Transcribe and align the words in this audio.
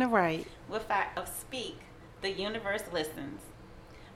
Diana 0.00 0.14
Wright 0.14 0.46
with 0.66 0.90
our 0.90 1.08
of 1.14 1.28
Speak, 1.28 1.80
The 2.22 2.30
Universe 2.30 2.84
Listens. 2.90 3.42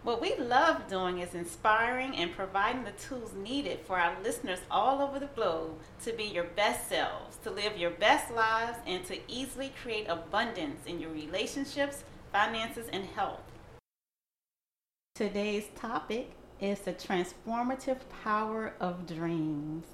What 0.03 0.19
we 0.19 0.35
love 0.37 0.89
doing 0.89 1.19
is 1.19 1.35
inspiring 1.35 2.17
and 2.17 2.35
providing 2.35 2.85
the 2.85 2.93
tools 2.93 3.35
needed 3.35 3.81
for 3.81 3.99
our 3.99 4.17
listeners 4.23 4.61
all 4.71 5.03
over 5.03 5.19
the 5.19 5.27
globe 5.27 5.75
to 6.05 6.15
be 6.15 6.25
your 6.25 6.45
best 6.45 6.89
selves, 6.89 7.37
to 7.43 7.51
live 7.51 7.77
your 7.77 7.91
best 7.91 8.33
lives, 8.33 8.79
and 8.87 9.05
to 9.05 9.19
easily 9.29 9.75
create 9.83 10.07
abundance 10.09 10.87
in 10.87 11.01
your 11.01 11.11
relationships, 11.11 12.05
finances, 12.33 12.87
and 12.91 13.05
health. 13.05 13.43
Today's 15.15 15.67
topic 15.77 16.31
is 16.61 16.81
the 16.81 16.95
transformative 16.95 17.99
power 18.23 18.73
of 18.81 19.07
dreams. 19.07 19.85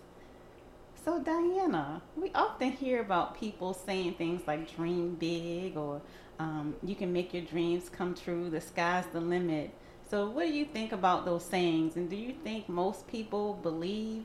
So, 1.03 1.19
Diana, 1.19 2.03
we 2.15 2.31
often 2.35 2.73
hear 2.73 3.01
about 3.01 3.41
people 3.41 3.73
saying 3.73 4.15
things 4.15 4.43
like 4.47 4.75
dream 4.77 5.15
big 5.15 5.75
or 5.79 6.03
um, 6.39 6.75
you 6.83 6.95
can 6.95 7.11
make 7.11 7.33
your 7.33 7.43
dreams 7.43 7.89
come 7.89 8.15
true, 8.15 8.51
the 8.51 8.61
sky's 8.61 9.07
the 9.11 9.21
limit. 9.21 9.71
So, 10.11 10.29
what 10.29 10.47
do 10.47 10.53
you 10.53 10.67
think 10.67 10.93
about 10.93 11.25
those 11.25 11.43
sayings? 11.43 11.97
And 11.97 12.11
do 12.11 12.17
you 12.17 12.35
think 12.45 12.69
most 12.69 13.07
people 13.09 13.55
believe 13.63 14.25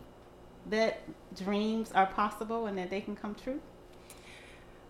that 0.69 1.01
dreams 1.33 1.93
are 1.93 2.07
possible 2.07 2.65
and 2.65 2.77
that 2.77 2.89
they 2.89 2.99
can 2.99 3.15
come 3.15 3.35
true? 3.35 3.61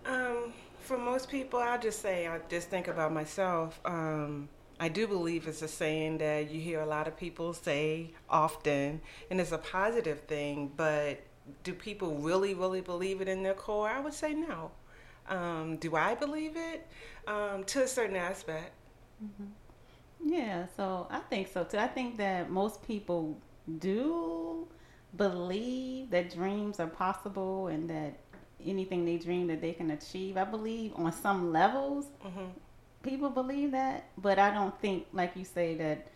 Um, 0.07 0.53
for 0.79 0.97
most 0.97 1.29
people, 1.29 1.59
I'll 1.59 1.79
just 1.79 2.01
say, 2.01 2.25
I 2.25 2.39
just 2.49 2.69
think 2.69 2.87
about 2.87 3.13
myself. 3.13 3.79
Um, 3.85 4.49
I 4.79 4.89
do 4.89 5.07
believe 5.07 5.47
it's 5.47 5.61
a 5.61 5.67
saying 5.67 6.17
that 6.17 6.49
you 6.49 6.59
hear 6.59 6.81
a 6.81 6.85
lot 6.85 7.07
of 7.07 7.15
people 7.15 7.53
say 7.53 8.11
often, 8.27 9.01
and 9.29 9.39
it's 9.39 9.51
a 9.51 9.59
positive 9.59 10.21
thing, 10.21 10.71
but 10.75 11.21
do 11.63 11.73
people 11.73 12.15
really, 12.15 12.53
really 12.53 12.81
believe 12.81 13.21
it 13.21 13.27
in 13.27 13.43
their 13.43 13.53
core? 13.53 13.89
I 13.89 13.99
would 13.99 14.13
say 14.13 14.33
no. 14.33 14.71
Um, 15.27 15.77
do 15.77 15.95
I 15.95 16.15
believe 16.15 16.55
it? 16.55 16.87
Um, 17.27 17.63
to 17.65 17.83
a 17.83 17.87
certain 17.87 18.15
aspect. 18.15 18.71
Mm-hmm. 19.23 20.31
Yeah, 20.33 20.65
so 20.75 21.07
I 21.09 21.19
think 21.19 21.49
so 21.51 21.63
too. 21.63 21.77
I 21.77 21.87
think 21.87 22.17
that 22.17 22.49
most 22.49 22.85
people 22.85 23.37
do 23.79 24.67
believe 25.17 26.09
that 26.09 26.33
dreams 26.33 26.79
are 26.79 26.87
possible 26.87 27.67
and 27.67 27.89
that 27.89 28.17
anything 28.65 29.05
they 29.05 29.17
dream 29.17 29.47
that 29.47 29.61
they 29.61 29.73
can 29.73 29.91
achieve. 29.91 30.37
I 30.37 30.43
believe 30.43 30.93
on 30.95 31.11
some 31.11 31.51
levels 31.51 32.07
mm-hmm. 32.25 32.45
people 33.03 33.29
believe 33.29 33.71
that, 33.71 34.05
but 34.17 34.39
I 34.39 34.51
don't 34.51 34.77
think 34.81 35.05
like 35.13 35.35
you 35.35 35.45
say 35.45 35.75
that 35.75 36.07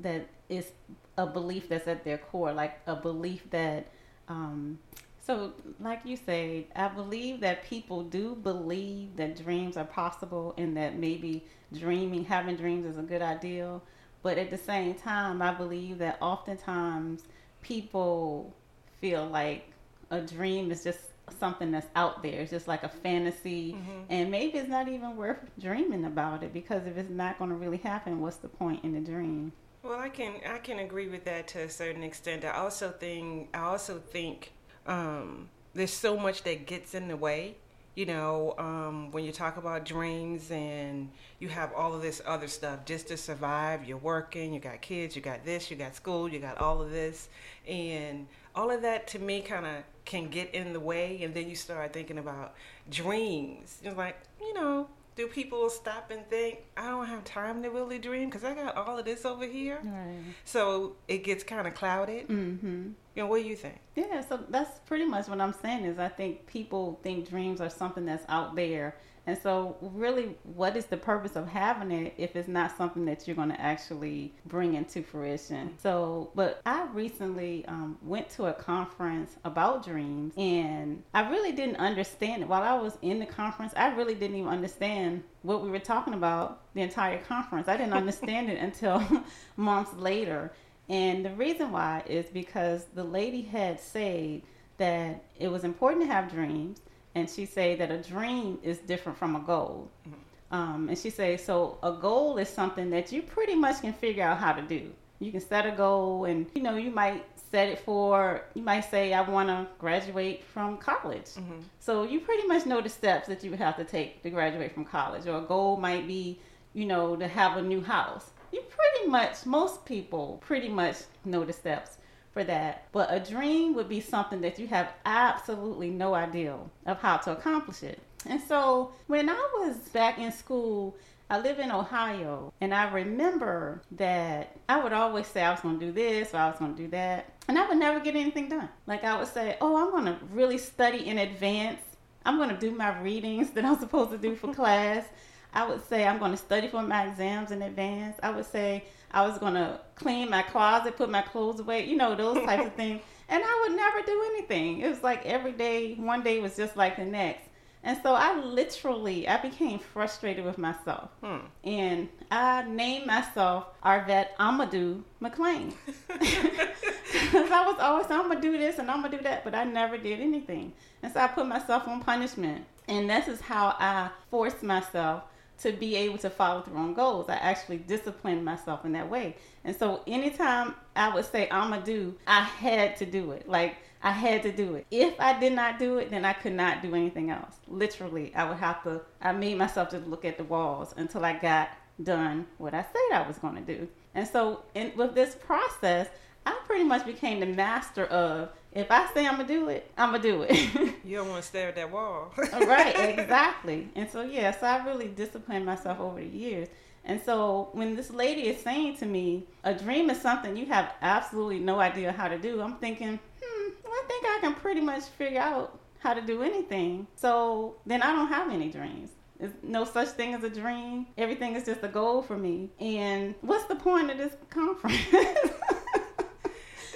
that 0.00 0.26
is 0.48 0.70
a 1.18 1.26
belief 1.26 1.68
that's 1.68 1.88
at 1.88 2.04
their 2.04 2.18
core, 2.18 2.52
like 2.52 2.80
a 2.86 2.96
belief 2.96 3.50
that 3.50 3.86
um, 4.28 4.78
so, 5.24 5.52
like 5.78 6.00
you 6.04 6.16
said, 6.16 6.64
I 6.74 6.88
believe 6.88 7.40
that 7.40 7.64
people 7.64 8.02
do 8.02 8.34
believe 8.34 9.16
that 9.16 9.42
dreams 9.42 9.76
are 9.76 9.84
possible 9.84 10.52
and 10.58 10.76
that 10.76 10.98
maybe 10.98 11.44
dreaming, 11.72 12.24
having 12.24 12.56
dreams 12.56 12.86
is 12.86 12.98
a 12.98 13.02
good 13.02 13.22
idea. 13.22 13.80
But 14.22 14.38
at 14.38 14.50
the 14.50 14.58
same 14.58 14.94
time, 14.94 15.40
I 15.40 15.54
believe 15.54 15.98
that 15.98 16.18
oftentimes 16.20 17.22
people 17.60 18.54
feel 19.00 19.26
like 19.26 19.70
a 20.10 20.20
dream 20.20 20.72
is 20.72 20.82
just 20.82 21.00
something 21.38 21.70
that's 21.70 21.86
out 21.94 22.22
there. 22.22 22.40
It's 22.40 22.50
just 22.50 22.66
like 22.66 22.82
a 22.82 22.88
fantasy. 22.88 23.72
Mm-hmm. 23.72 24.00
And 24.10 24.30
maybe 24.30 24.58
it's 24.58 24.68
not 24.68 24.88
even 24.88 25.16
worth 25.16 25.38
dreaming 25.60 26.04
about 26.04 26.42
it 26.42 26.52
because 26.52 26.86
if 26.86 26.96
it's 26.96 27.10
not 27.10 27.38
going 27.38 27.50
to 27.50 27.56
really 27.56 27.78
happen, 27.78 28.20
what's 28.20 28.36
the 28.36 28.48
point 28.48 28.84
in 28.84 28.92
the 28.92 29.00
dream? 29.00 29.52
Well, 29.82 29.98
I 29.98 30.10
can 30.10 30.34
I 30.48 30.58
can 30.58 30.78
agree 30.78 31.08
with 31.08 31.24
that 31.24 31.48
to 31.48 31.60
a 31.62 31.68
certain 31.68 32.04
extent. 32.04 32.44
I 32.44 32.52
also 32.52 32.90
think 32.90 33.48
I 33.52 33.60
also 33.60 33.98
think 33.98 34.52
um, 34.86 35.48
there's 35.74 35.92
so 35.92 36.16
much 36.16 36.42
that 36.44 36.66
gets 36.66 36.94
in 36.94 37.08
the 37.08 37.16
way. 37.16 37.56
You 37.96 38.06
know, 38.06 38.54
um, 38.58 39.10
when 39.10 39.24
you 39.24 39.32
talk 39.32 39.58
about 39.58 39.84
dreams 39.84 40.50
and 40.50 41.10
you 41.40 41.48
have 41.48 41.74
all 41.74 41.94
of 41.94 42.00
this 42.00 42.22
other 42.24 42.48
stuff 42.48 42.86
just 42.86 43.08
to 43.08 43.18
survive, 43.18 43.84
you're 43.84 43.98
working, 43.98 44.54
you 44.54 44.60
got 44.60 44.80
kids, 44.80 45.14
you 45.14 45.20
got 45.20 45.44
this, 45.44 45.70
you 45.70 45.76
got 45.76 45.94
school, 45.94 46.26
you 46.28 46.38
got 46.38 46.56
all 46.58 46.80
of 46.80 46.90
this. 46.90 47.28
And 47.68 48.28
all 48.54 48.70
of 48.70 48.80
that 48.82 49.06
to 49.08 49.18
me 49.18 49.42
kind 49.42 49.66
of 49.66 49.82
can 50.06 50.28
get 50.30 50.54
in 50.54 50.72
the 50.72 50.80
way. 50.80 51.22
And 51.22 51.34
then 51.34 51.50
you 51.50 51.56
start 51.56 51.92
thinking 51.92 52.16
about 52.18 52.54
dreams. 52.90 53.78
You're 53.84 53.92
like, 53.92 54.18
you 54.40 54.54
know, 54.54 54.88
do 55.14 55.26
people 55.26 55.68
stop 55.68 56.10
and 56.10 56.26
think 56.28 56.60
I 56.76 56.88
don't 56.88 57.06
have 57.06 57.24
time 57.24 57.62
to 57.62 57.70
really 57.70 57.98
dream 57.98 58.30
because 58.30 58.44
I 58.44 58.54
got 58.54 58.76
all 58.76 58.98
of 58.98 59.04
this 59.04 59.24
over 59.24 59.44
here? 59.44 59.78
Right. 59.84 60.18
So 60.44 60.96
it 61.08 61.24
gets 61.24 61.44
kind 61.44 61.66
of 61.66 61.74
clouded. 61.74 62.28
Mm-hmm. 62.28 62.90
You 63.14 63.22
know, 63.22 63.26
what 63.26 63.42
do 63.42 63.48
you 63.48 63.56
think? 63.56 63.78
Yeah, 63.94 64.22
so 64.26 64.40
that's 64.48 64.78
pretty 64.80 65.04
much 65.04 65.28
what 65.28 65.40
I'm 65.40 65.52
saying. 65.52 65.84
Is 65.84 65.98
I 65.98 66.08
think 66.08 66.46
people 66.46 66.98
think 67.02 67.28
dreams 67.28 67.60
are 67.60 67.70
something 67.70 68.06
that's 68.06 68.24
out 68.28 68.56
there 68.56 68.96
and 69.24 69.38
so, 69.40 69.76
really, 69.80 70.34
what 70.42 70.76
is 70.76 70.86
the 70.86 70.96
purpose 70.96 71.36
of 71.36 71.46
having 71.46 71.92
it 71.92 72.14
if 72.16 72.34
it's 72.34 72.48
not 72.48 72.76
something 72.76 73.04
that 73.04 73.26
you're 73.26 73.36
going 73.36 73.50
to 73.50 73.60
actually 73.60 74.34
bring 74.46 74.74
into 74.74 75.02
fruition? 75.02 75.74
So, 75.80 76.30
but 76.34 76.60
I 76.66 76.86
recently 76.92 77.64
um, 77.66 77.98
went 78.02 78.28
to 78.30 78.46
a 78.46 78.52
conference 78.52 79.36
about 79.44 79.84
dreams, 79.84 80.34
and 80.36 81.04
I 81.14 81.30
really 81.30 81.52
didn't 81.52 81.76
understand 81.76 82.42
it. 82.42 82.48
While 82.48 82.64
I 82.64 82.74
was 82.74 82.98
in 83.00 83.20
the 83.20 83.26
conference, 83.26 83.72
I 83.76 83.94
really 83.94 84.14
didn't 84.14 84.36
even 84.36 84.50
understand 84.50 85.22
what 85.42 85.62
we 85.62 85.70
were 85.70 85.78
talking 85.78 86.14
about 86.14 86.62
the 86.74 86.80
entire 86.82 87.18
conference. 87.22 87.68
I 87.68 87.76
didn't 87.76 87.94
understand 87.94 88.50
it 88.50 88.58
until 88.58 89.02
months 89.56 89.92
later. 89.94 90.52
And 90.88 91.24
the 91.24 91.30
reason 91.30 91.70
why 91.70 92.02
is 92.06 92.26
because 92.26 92.86
the 92.94 93.04
lady 93.04 93.42
had 93.42 93.78
said 93.78 94.42
that 94.78 95.22
it 95.38 95.46
was 95.46 95.62
important 95.62 96.02
to 96.02 96.12
have 96.12 96.28
dreams 96.28 96.80
and 97.14 97.28
she 97.28 97.46
say 97.46 97.74
that 97.76 97.90
a 97.90 97.98
dream 97.98 98.58
is 98.62 98.78
different 98.78 99.18
from 99.18 99.36
a 99.36 99.40
goal. 99.40 99.90
Mm-hmm. 100.08 100.54
Um, 100.54 100.88
and 100.90 100.98
she 100.98 101.08
say 101.08 101.36
so 101.36 101.78
a 101.82 101.92
goal 101.92 102.36
is 102.36 102.48
something 102.48 102.90
that 102.90 103.10
you 103.10 103.22
pretty 103.22 103.54
much 103.54 103.80
can 103.80 103.92
figure 103.92 104.24
out 104.24 104.38
how 104.38 104.52
to 104.52 104.62
do. 104.62 104.92
You 105.18 105.30
can 105.30 105.40
set 105.40 105.66
a 105.66 105.70
goal, 105.70 106.24
and 106.24 106.46
you 106.54 106.62
know 106.62 106.76
you 106.76 106.90
might 106.90 107.24
set 107.50 107.68
it 107.68 107.78
for. 107.78 108.42
You 108.54 108.62
might 108.62 108.90
say 108.90 109.14
I 109.14 109.22
want 109.22 109.48
to 109.48 109.66
graduate 109.78 110.44
from 110.44 110.78
college. 110.78 111.30
Mm-hmm. 111.36 111.60
So 111.78 112.02
you 112.02 112.20
pretty 112.20 112.46
much 112.46 112.66
know 112.66 112.80
the 112.80 112.88
steps 112.88 113.28
that 113.28 113.42
you 113.44 113.50
would 113.50 113.60
have 113.60 113.76
to 113.76 113.84
take 113.84 114.22
to 114.24 114.30
graduate 114.30 114.72
from 114.72 114.84
college. 114.84 115.26
Or 115.26 115.38
a 115.38 115.42
goal 115.42 115.76
might 115.76 116.06
be, 116.06 116.40
you 116.74 116.86
know, 116.86 117.16
to 117.16 117.28
have 117.28 117.56
a 117.56 117.62
new 117.62 117.80
house. 117.80 118.30
You 118.52 118.62
pretty 118.62 119.10
much 119.10 119.46
most 119.46 119.84
people 119.86 120.42
pretty 120.44 120.68
much 120.68 120.96
know 121.24 121.44
the 121.44 121.52
steps 121.52 121.98
for 122.32 122.44
that. 122.44 122.86
But 122.92 123.12
a 123.12 123.20
dream 123.20 123.74
would 123.74 123.88
be 123.88 124.00
something 124.00 124.40
that 124.40 124.58
you 124.58 124.66
have 124.68 124.92
absolutely 125.04 125.90
no 125.90 126.14
idea 126.14 126.56
of 126.86 127.00
how 127.00 127.18
to 127.18 127.32
accomplish 127.32 127.82
it. 127.82 127.98
And 128.26 128.40
so 128.40 128.92
when 129.06 129.28
I 129.28 129.48
was 129.58 129.76
back 129.90 130.18
in 130.18 130.32
school, 130.32 130.96
I 131.32 131.38
live 131.38 131.58
in 131.58 131.72
Ohio, 131.72 132.52
and 132.60 132.74
I 132.74 132.92
remember 132.92 133.80
that 133.92 134.54
I 134.68 134.82
would 134.82 134.92
always 134.92 135.26
say 135.26 135.42
I 135.42 135.52
was 135.52 135.60
going 135.60 135.80
to 135.80 135.86
do 135.86 135.90
this 135.90 136.34
or 136.34 136.36
I 136.36 136.50
was 136.50 136.58
going 136.58 136.74
to 136.76 136.82
do 136.82 136.88
that, 136.88 137.32
and 137.48 137.58
I 137.58 137.66
would 137.66 137.78
never 137.78 138.00
get 138.00 138.16
anything 138.16 138.50
done. 138.50 138.68
Like 138.86 139.02
I 139.02 139.18
would 139.18 139.28
say, 139.28 139.56
Oh, 139.60 139.76
I'm 139.76 139.90
going 139.92 140.04
to 140.04 140.22
really 140.32 140.58
study 140.58 141.06
in 141.06 141.16
advance. 141.16 141.80
I'm 142.26 142.36
going 142.36 142.50
to 142.50 142.58
do 142.58 142.70
my 142.70 143.00
readings 143.00 143.50
that 143.52 143.64
I'm 143.64 143.78
supposed 143.80 144.10
to 144.10 144.18
do 144.18 144.36
for 144.36 144.52
class. 144.54 145.06
I 145.54 145.66
would 145.66 145.86
say 145.88 146.06
I'm 146.06 146.18
going 146.18 146.32
to 146.32 146.36
study 146.36 146.68
for 146.68 146.82
my 146.82 147.06
exams 147.06 147.50
in 147.50 147.62
advance. 147.62 148.18
I 148.22 148.30
would 148.30 148.46
say 148.46 148.84
I 149.12 149.26
was 149.26 149.38
to 149.38 149.80
clean 149.94 150.30
my 150.30 150.42
closet, 150.42 150.96
put 150.96 151.10
my 151.10 151.22
clothes 151.22 151.60
away, 151.60 151.86
you 151.86 151.96
know, 151.96 152.14
those 152.14 152.44
types 152.44 152.66
of 152.66 152.74
things. 152.76 153.02
And 153.28 153.42
I 153.44 153.66
would 153.66 153.76
never 153.76 154.02
do 154.02 154.22
anything. 154.34 154.80
It 154.80 154.88
was 154.88 155.02
like 155.02 155.24
every 155.24 155.52
day, 155.52 155.94
one 155.94 156.22
day 156.22 156.40
was 156.40 156.56
just 156.56 156.76
like 156.76 156.96
the 156.96 157.04
next. 157.04 157.48
And 157.84 157.98
so 158.02 158.14
I 158.14 158.38
literally, 158.40 159.26
I 159.26 159.38
became 159.38 159.78
frustrated 159.78 160.44
with 160.44 160.56
myself. 160.56 161.10
Hmm. 161.22 161.38
And 161.64 162.08
I 162.30 162.62
named 162.62 163.06
myself 163.06 163.66
Arvette 163.84 164.28
Amadou 164.38 165.02
McLean. 165.20 165.74
Because 166.06 166.20
I 167.50 167.64
was 167.66 167.80
always, 167.80 168.06
I'm 168.08 168.30
to 168.30 168.40
do 168.40 168.56
this 168.56 168.78
and 168.78 168.90
I'm 168.90 169.02
to 169.02 169.08
do 169.08 169.22
that, 169.24 169.42
but 169.42 169.54
I 169.54 169.64
never 169.64 169.98
did 169.98 170.20
anything. 170.20 170.72
And 171.02 171.12
so 171.12 171.20
I 171.20 171.26
put 171.26 171.46
myself 171.46 171.88
on 171.88 172.00
punishment. 172.00 172.64
And 172.86 173.10
this 173.10 173.26
is 173.26 173.40
how 173.40 173.74
I 173.78 174.10
forced 174.30 174.62
myself 174.62 175.24
to 175.62 175.72
be 175.72 175.96
able 175.96 176.18
to 176.18 176.30
follow 176.30 176.62
through 176.62 176.76
on 176.76 176.94
goals. 176.94 177.28
I 177.28 177.34
actually 177.34 177.78
disciplined 177.78 178.44
myself 178.44 178.84
in 178.84 178.92
that 178.92 179.08
way. 179.08 179.36
And 179.64 179.74
so 179.74 180.02
anytime 180.06 180.74
I 180.96 181.14
would 181.14 181.24
say 181.24 181.48
I'm 181.50 181.70
gonna 181.70 181.84
do, 181.84 182.14
I 182.26 182.42
had 182.42 182.96
to 182.98 183.06
do 183.06 183.32
it. 183.32 183.48
Like 183.48 183.76
I 184.02 184.10
had 184.10 184.42
to 184.42 184.52
do 184.52 184.74
it. 184.74 184.86
If 184.90 185.18
I 185.20 185.38
did 185.38 185.52
not 185.52 185.78
do 185.78 185.98
it, 185.98 186.10
then 186.10 186.24
I 186.24 186.32
could 186.32 186.54
not 186.54 186.82
do 186.82 186.94
anything 186.94 187.30
else. 187.30 187.54
Literally, 187.68 188.34
I 188.34 188.48
would 188.48 188.58
have 188.58 188.82
to 188.84 189.02
I 189.20 189.32
made 189.32 189.58
myself 189.58 189.90
just 189.90 190.06
look 190.06 190.24
at 190.24 190.36
the 190.36 190.44
walls 190.44 190.94
until 190.96 191.24
I 191.24 191.34
got 191.34 191.70
done 192.02 192.46
what 192.58 192.74
I 192.74 192.82
said 192.82 193.16
I 193.16 193.26
was 193.26 193.38
going 193.38 193.54
to 193.54 193.60
do. 193.60 193.88
And 194.14 194.26
so 194.26 194.64
in, 194.74 194.92
with 194.96 195.14
this 195.14 195.34
process, 195.34 196.08
I 196.44 196.58
pretty 196.66 196.84
much 196.84 197.06
became 197.06 197.40
the 197.40 197.46
master 197.46 198.06
of 198.06 198.50
if 198.74 198.90
I 198.90 199.12
say 199.12 199.26
I'm 199.26 199.36
gonna 199.36 199.48
do 199.48 199.68
it, 199.68 199.90
I'm 199.96 200.12
gonna 200.12 200.22
do 200.22 200.42
it. 200.48 200.94
you 201.04 201.16
don't 201.18 201.28
want 201.28 201.42
to 201.42 201.48
stare 201.48 201.68
at 201.68 201.76
that 201.76 201.90
wall. 201.90 202.32
right, 202.36 202.94
exactly. 203.18 203.88
And 203.94 204.10
so 204.10 204.22
yeah, 204.22 204.50
so 204.58 204.66
I 204.66 204.84
really 204.84 205.08
disciplined 205.08 205.66
myself 205.66 206.00
over 206.00 206.20
the 206.20 206.26
years. 206.26 206.68
And 207.04 207.20
so 207.24 207.68
when 207.72 207.96
this 207.96 208.10
lady 208.10 208.48
is 208.48 208.62
saying 208.62 208.96
to 208.98 209.06
me, 209.06 209.44
a 209.64 209.74
dream 209.74 210.08
is 210.08 210.20
something 210.20 210.56
you 210.56 210.66
have 210.66 210.94
absolutely 211.02 211.58
no 211.58 211.80
idea 211.80 212.12
how 212.12 212.28
to 212.28 212.38
do, 212.38 212.60
I'm 212.60 212.76
thinking, 212.76 213.18
hmm, 213.42 213.70
well, 213.84 213.92
I 213.92 214.04
think 214.06 214.24
I 214.24 214.38
can 214.40 214.54
pretty 214.54 214.80
much 214.80 215.04
figure 215.04 215.40
out 215.40 215.80
how 215.98 216.14
to 216.14 216.20
do 216.20 216.42
anything. 216.42 217.06
So 217.16 217.76
then 217.86 218.02
I 218.02 218.12
don't 218.12 218.28
have 218.28 218.50
any 218.50 218.70
dreams. 218.70 219.10
There's 219.38 219.52
no 219.64 219.84
such 219.84 220.08
thing 220.10 220.34
as 220.34 220.44
a 220.44 220.50
dream. 220.50 221.06
Everything 221.18 221.56
is 221.56 221.64
just 221.64 221.82
a 221.82 221.88
goal 221.88 222.22
for 222.22 222.38
me. 222.38 222.70
And 222.78 223.34
what's 223.40 223.64
the 223.64 223.74
point 223.74 224.08
of 224.10 224.16
this 224.16 224.36
conference? 224.50 225.00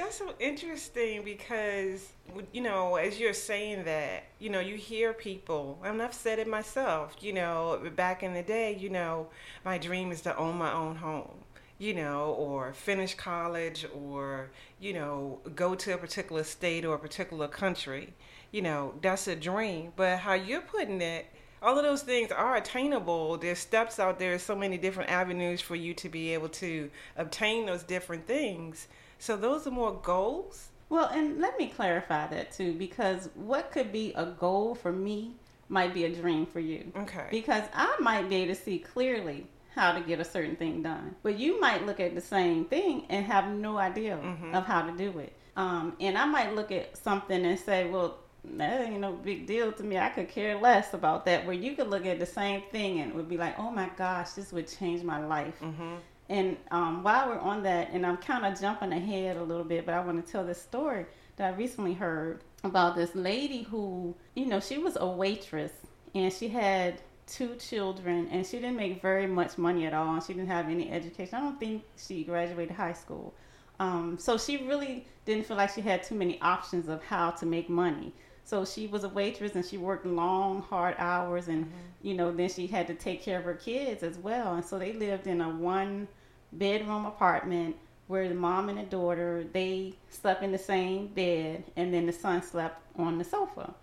That's 0.06 0.18
so 0.18 0.34
interesting 0.38 1.24
because, 1.24 2.12
you 2.52 2.60
know, 2.60 2.94
as 2.94 3.18
you're 3.18 3.32
saying 3.32 3.86
that, 3.86 4.22
you 4.38 4.50
know, 4.50 4.60
you 4.60 4.76
hear 4.76 5.12
people, 5.12 5.80
and 5.82 6.00
I've 6.00 6.14
said 6.14 6.38
it 6.38 6.46
myself, 6.46 7.16
you 7.18 7.32
know, 7.32 7.90
back 7.96 8.22
in 8.22 8.32
the 8.32 8.44
day, 8.44 8.76
you 8.76 8.88
know, 8.88 9.26
my 9.64 9.78
dream 9.78 10.12
is 10.12 10.20
to 10.20 10.36
own 10.36 10.56
my 10.58 10.72
own 10.72 10.94
home 10.94 11.42
you 11.78 11.92
know, 11.92 12.36
or 12.38 12.72
finish 12.72 13.14
college 13.14 13.84
or, 13.94 14.48
you 14.80 14.94
know, 14.94 15.40
go 15.54 15.74
to 15.74 15.92
a 15.92 15.98
particular 15.98 16.42
state 16.42 16.86
or 16.86 16.94
a 16.94 16.98
particular 16.98 17.48
country. 17.48 18.14
You 18.50 18.62
know, 18.62 18.94
that's 19.02 19.26
a 19.28 19.36
dream. 19.36 19.92
But 19.94 20.20
how 20.20 20.32
you're 20.34 20.62
putting 20.62 21.02
it, 21.02 21.26
all 21.60 21.76
of 21.76 21.84
those 21.84 22.02
things 22.02 22.30
are 22.30 22.56
attainable. 22.56 23.36
There's 23.36 23.58
steps 23.58 23.98
out 23.98 24.18
there, 24.18 24.38
so 24.38 24.56
many 24.56 24.78
different 24.78 25.10
avenues 25.10 25.60
for 25.60 25.74
you 25.74 25.92
to 25.94 26.08
be 26.08 26.32
able 26.32 26.48
to 26.50 26.90
obtain 27.16 27.66
those 27.66 27.82
different 27.82 28.26
things. 28.26 28.86
So 29.18 29.36
those 29.36 29.66
are 29.66 29.70
more 29.70 29.94
goals. 30.02 30.68
Well, 30.88 31.06
and 31.06 31.40
let 31.40 31.58
me 31.58 31.68
clarify 31.68 32.28
that 32.28 32.52
too, 32.52 32.74
because 32.74 33.28
what 33.34 33.72
could 33.72 33.92
be 33.92 34.12
a 34.14 34.26
goal 34.26 34.74
for 34.74 34.92
me 34.92 35.34
might 35.68 35.92
be 35.92 36.04
a 36.04 36.14
dream 36.14 36.46
for 36.46 36.60
you. 36.60 36.92
Okay. 36.96 37.26
Because 37.30 37.64
I 37.74 37.96
might 38.00 38.28
be 38.28 38.36
able 38.36 38.54
to 38.54 38.60
see 38.60 38.78
clearly 38.78 39.46
how 39.74 39.92
to 39.92 40.00
get 40.00 40.20
a 40.20 40.24
certain 40.24 40.56
thing 40.56 40.82
done, 40.82 41.14
but 41.22 41.38
you 41.38 41.60
might 41.60 41.84
look 41.84 42.00
at 42.00 42.14
the 42.14 42.20
same 42.20 42.64
thing 42.64 43.04
and 43.10 43.26
have 43.26 43.48
no 43.48 43.76
idea 43.76 44.16
mm-hmm. 44.16 44.54
of 44.54 44.64
how 44.64 44.82
to 44.82 44.96
do 44.96 45.18
it. 45.18 45.32
Um, 45.56 45.94
and 46.00 46.16
I 46.16 46.24
might 46.24 46.54
look 46.54 46.70
at 46.70 46.96
something 46.96 47.44
and 47.44 47.58
say, 47.58 47.88
well, 47.90 48.18
that 48.44 48.88
ain't 48.88 49.00
no 49.00 49.12
big 49.12 49.46
deal 49.46 49.72
to 49.72 49.82
me. 49.82 49.98
I 49.98 50.08
could 50.08 50.28
care 50.28 50.58
less 50.58 50.94
about 50.94 51.24
that. 51.26 51.44
Where 51.44 51.54
you 51.54 51.74
could 51.74 51.88
look 51.88 52.06
at 52.06 52.18
the 52.18 52.26
same 52.26 52.62
thing 52.70 53.00
and 53.00 53.10
it 53.10 53.16
would 53.16 53.28
be 53.28 53.36
like, 53.36 53.58
oh 53.58 53.70
my 53.70 53.90
gosh, 53.96 54.30
this 54.30 54.52
would 54.52 54.68
change 54.68 55.02
my 55.02 55.24
life. 55.24 55.58
Mm-hmm. 55.60 55.96
And 56.28 56.56
um, 56.70 57.02
while 57.02 57.28
we're 57.28 57.38
on 57.38 57.62
that, 57.62 57.90
and 57.92 58.04
I'm 58.04 58.16
kind 58.16 58.44
of 58.44 58.60
jumping 58.60 58.92
ahead 58.92 59.36
a 59.36 59.42
little 59.42 59.64
bit, 59.64 59.86
but 59.86 59.94
I 59.94 60.00
want 60.00 60.24
to 60.24 60.32
tell 60.32 60.44
this 60.44 60.60
story 60.60 61.06
that 61.36 61.54
I 61.54 61.56
recently 61.56 61.94
heard 61.94 62.42
about 62.64 62.96
this 62.96 63.14
lady 63.14 63.62
who, 63.62 64.14
you 64.34 64.46
know, 64.46 64.60
she 64.60 64.78
was 64.78 64.96
a 64.98 65.06
waitress 65.06 65.72
and 66.14 66.32
she 66.32 66.48
had 66.48 67.00
two 67.26 67.54
children 67.56 68.28
and 68.30 68.46
she 68.46 68.58
didn't 68.58 68.76
make 68.76 69.02
very 69.02 69.26
much 69.26 69.58
money 69.58 69.86
at 69.86 69.94
all 69.94 70.14
and 70.14 70.22
she 70.22 70.32
didn't 70.32 70.48
have 70.48 70.68
any 70.68 70.90
education. 70.90 71.34
I 71.34 71.40
don't 71.40 71.60
think 71.60 71.84
she 71.96 72.24
graduated 72.24 72.74
high 72.74 72.92
school. 72.92 73.34
Um, 73.78 74.16
so 74.18 74.38
she 74.38 74.64
really 74.64 75.06
didn't 75.24 75.46
feel 75.46 75.56
like 75.56 75.70
she 75.70 75.80
had 75.80 76.02
too 76.02 76.14
many 76.14 76.40
options 76.40 76.88
of 76.88 77.04
how 77.04 77.30
to 77.32 77.46
make 77.46 77.68
money. 77.68 78.12
So 78.46 78.64
she 78.64 78.86
was 78.86 79.02
a 79.02 79.08
waitress 79.08 79.56
and 79.56 79.64
she 79.64 79.76
worked 79.76 80.06
long, 80.06 80.62
hard 80.62 80.94
hours, 80.98 81.48
and 81.48 81.64
mm-hmm. 81.64 81.76
you 82.02 82.14
know, 82.14 82.30
then 82.30 82.48
she 82.48 82.68
had 82.68 82.86
to 82.86 82.94
take 82.94 83.20
care 83.20 83.40
of 83.40 83.44
her 83.44 83.54
kids 83.54 84.04
as 84.04 84.16
well. 84.18 84.54
And 84.54 84.64
so 84.64 84.78
they 84.78 84.92
lived 84.92 85.26
in 85.26 85.40
a 85.40 85.48
one 85.50 86.06
bedroom 86.52 87.06
apartment 87.06 87.74
where 88.06 88.28
the 88.28 88.36
mom 88.36 88.68
and 88.68 88.78
the 88.78 88.84
daughter 88.84 89.44
they 89.52 89.94
slept 90.10 90.44
in 90.44 90.52
the 90.52 90.58
same 90.58 91.08
bed, 91.08 91.64
and 91.74 91.92
then 91.92 92.06
the 92.06 92.12
son 92.12 92.40
slept 92.40 92.80
on 92.96 93.18
the 93.18 93.24
sofa. 93.24 93.74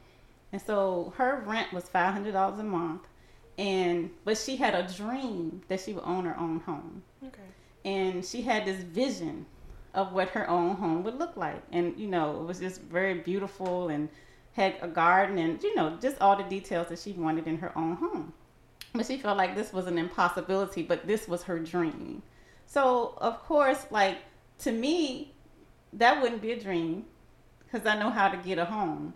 And 0.54 0.62
so 0.62 1.14
her 1.18 1.44
rent 1.46 1.74
was 1.74 1.90
five 1.90 2.14
hundred 2.14 2.32
dollars 2.32 2.58
a 2.58 2.64
month, 2.64 3.02
and 3.58 4.12
but 4.24 4.38
she 4.38 4.56
had 4.56 4.76
a 4.76 4.88
dream 4.94 5.62
that 5.68 5.82
she 5.82 5.92
would 5.92 6.06
own 6.06 6.24
her 6.24 6.40
own 6.40 6.62
home. 6.62 7.04
Okay. 7.22 7.50
And 7.84 8.24
she 8.24 8.42
had 8.42 8.64
this 8.64 8.82
vision 8.82 9.46
of 9.94 10.14
what 10.14 10.30
her 10.30 10.50
own 10.50 10.78
home 10.78 11.04
would 11.04 11.20
look 11.20 11.36
like, 11.36 11.62
and 11.74 12.00
you 12.00 12.08
know, 12.08 12.40
it 12.40 12.48
was 12.48 12.60
just 12.60 12.80
very 12.84 13.16
beautiful 13.16 13.90
and 13.90 14.08
had 14.54 14.76
a 14.82 14.88
garden 14.88 15.38
and 15.38 15.62
you 15.62 15.76
know 15.76 15.98
just 16.02 16.20
all 16.22 16.36
the 16.38 16.44
details 16.44 16.88
that 16.88 17.00
she 17.00 17.12
wanted 17.12 17.48
in 17.48 17.58
her 17.58 17.78
own 17.78 17.96
home. 17.96 18.34
But 18.94 19.08
she 19.08 19.18
felt 19.18 19.38
like 19.38 19.56
this 19.56 19.74
was 19.74 19.88
an 19.88 19.98
impossibility 19.98 20.84
but 20.84 21.06
this 21.06 21.28
was 21.28 21.44
her 21.44 21.60
dream. 21.60 22.22
So 22.66 23.16
of 23.18 23.44
course 23.44 23.86
like 23.90 24.20
to 24.60 24.72
me 24.72 25.34
that 25.94 26.22
wouldn't 26.22 26.42
be 26.42 26.52
a 26.52 26.60
dream 26.60 27.06
because 27.64 27.86
i 27.88 27.98
know 27.98 28.10
how 28.10 28.30
to 28.30 28.38
get 28.38 28.60
a 28.60 28.66
home. 28.66 29.14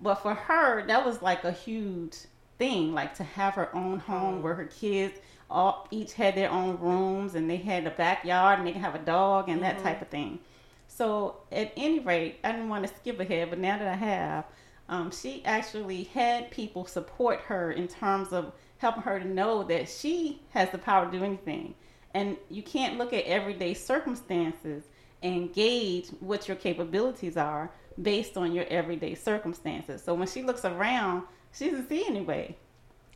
But 0.00 0.16
for 0.16 0.34
her 0.34 0.86
that 0.86 1.04
was 1.04 1.20
like 1.22 1.44
a 1.44 1.52
huge 1.52 2.16
thing 2.58 2.94
like 2.94 3.14
to 3.16 3.24
have 3.24 3.54
her 3.54 3.74
own 3.76 3.98
home 3.98 4.42
where 4.42 4.54
her 4.54 4.64
kids 4.64 5.18
all 5.50 5.86
each 5.90 6.14
had 6.14 6.34
their 6.34 6.50
own 6.50 6.78
rooms 6.78 7.34
and 7.34 7.48
they 7.48 7.56
had 7.56 7.86
a 7.86 7.90
backyard 7.90 8.58
and 8.58 8.66
they 8.66 8.72
could 8.72 8.80
have 8.80 8.94
a 8.94 9.00
dog 9.00 9.48
and 9.48 9.60
mm-hmm. 9.60 9.76
that 9.76 9.82
type 9.82 10.00
of 10.02 10.08
thing. 10.08 10.38
So 10.86 11.36
at 11.52 11.74
any 11.76 11.98
rate 11.98 12.38
i 12.42 12.52
didn't 12.52 12.70
want 12.70 12.86
to 12.86 12.94
skip 12.94 13.20
ahead 13.20 13.50
but 13.50 13.58
now 13.58 13.76
that 13.76 13.86
i 13.86 13.94
have 13.94 14.46
um, 14.88 15.10
she 15.10 15.42
actually 15.44 16.04
had 16.04 16.50
people 16.50 16.86
support 16.86 17.40
her 17.42 17.72
in 17.72 17.88
terms 17.88 18.32
of 18.32 18.52
helping 18.78 19.02
her 19.02 19.18
to 19.18 19.26
know 19.26 19.62
that 19.64 19.88
she 19.88 20.40
has 20.50 20.70
the 20.70 20.78
power 20.78 21.10
to 21.10 21.18
do 21.18 21.24
anything. 21.24 21.74
And 22.14 22.36
you 22.48 22.62
can't 22.62 22.96
look 22.96 23.12
at 23.12 23.24
everyday 23.24 23.74
circumstances 23.74 24.84
and 25.22 25.52
gauge 25.52 26.08
what 26.20 26.48
your 26.48 26.56
capabilities 26.56 27.36
are 27.36 27.70
based 28.00 28.36
on 28.36 28.52
your 28.52 28.64
everyday 28.66 29.14
circumstances. 29.14 30.02
So 30.02 30.14
when 30.14 30.28
she 30.28 30.42
looks 30.42 30.64
around, 30.64 31.24
she 31.52 31.70
doesn't 31.70 31.88
see 31.88 32.06
any 32.06 32.20
way 32.20 32.56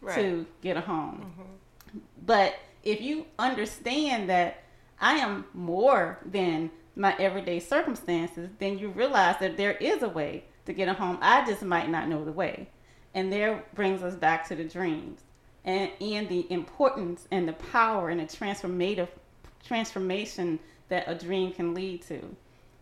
right. 0.01 0.17
to 0.17 0.47
get 0.61 0.77
a 0.77 0.81
home. 0.81 1.33
Mm-hmm. 1.33 1.99
But 2.27 2.57
if 2.83 3.01
you 3.01 3.27
understand 3.39 4.29
that 4.29 4.65
I 5.01 5.15
am 5.15 5.47
more 5.55 6.19
than 6.25 6.71
my 6.97 7.17
everyday 7.19 7.61
circumstances, 7.61 8.51
then 8.59 8.79
you 8.79 8.89
realize 8.89 9.37
that 9.41 9.57
there 9.57 9.73
is 9.73 10.03
a 10.03 10.09
way 10.09 10.45
to 10.67 10.73
get 10.73 10.89
a 10.89 10.95
home. 10.95 11.19
I 11.21 11.45
just 11.47 11.63
might 11.63 11.91
not 11.91 12.09
know 12.09 12.25
the 12.25 12.33
way. 12.33 12.69
And 13.15 13.33
there 13.33 13.65
brings 13.75 14.03
us 14.03 14.15
back 14.15 14.49
to 14.49 14.55
the 14.55 14.65
dreams 14.65 15.21
and, 15.65 15.91
and 16.01 16.29
the 16.29 16.51
importance 16.51 17.29
and 17.31 17.47
the 17.49 17.53
power 17.53 18.09
and 18.09 18.21
the 18.21 18.25
transformative 18.25 19.09
transformation 19.65 20.59
that 20.89 21.05
a 21.07 21.15
dream 21.15 21.53
can 21.53 21.75
lead 21.75 22.03
to. 22.03 22.37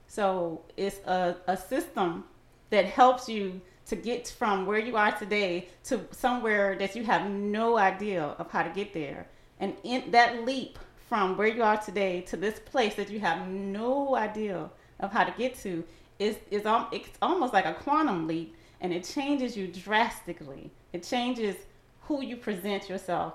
So 0.07 0.63
it's 0.77 0.99
a, 1.07 1.37
a 1.47 1.57
system 1.57 2.25
that 2.71 2.87
helps 2.87 3.29
you 3.29 3.61
to 3.87 3.97
get 3.97 4.29
from 4.29 4.67
where 4.67 4.79
you 4.79 4.97
are 4.97 5.13
today 5.13 5.69
to 5.85 6.01
somewhere 6.13 6.77
that 6.79 6.95
you 6.95 7.05
have 7.05 7.29
no 7.31 7.77
idea 7.77 8.23
of 8.23 8.51
how 8.51 8.63
to 8.63 8.71
get 8.71 8.95
there. 8.95 9.27
And 9.59 9.77
in 9.83 10.11
that 10.13 10.45
leap 10.45 10.79
from 11.09 11.37
where 11.37 11.49
you 11.49 11.63
are 11.63 11.77
today 11.77 12.21
to 12.23 12.37
this 12.37 12.59
place 12.61 12.95
that 12.95 13.11
you 13.11 13.21
have 13.21 13.49
no 13.49 14.15
idea 14.15 14.71
of 15.01 15.13
how 15.13 15.25
to 15.25 15.35
get 15.37 15.59
to 15.61 15.85
is 16.21 16.37
is 16.51 16.63
it's 16.93 17.19
almost 17.23 17.53
like 17.53 17.65
a 17.65 17.75
quantum 17.75 18.29
leap, 18.29 18.55
and 18.81 18.93
it 18.93 19.03
changes 19.05 19.57
you 19.57 19.67
drastically. 19.67 20.71
It 20.93 21.03
changes 21.03 21.57
who 22.03 22.23
you 22.23 22.37
present 22.37 22.89
yourself, 22.89 23.35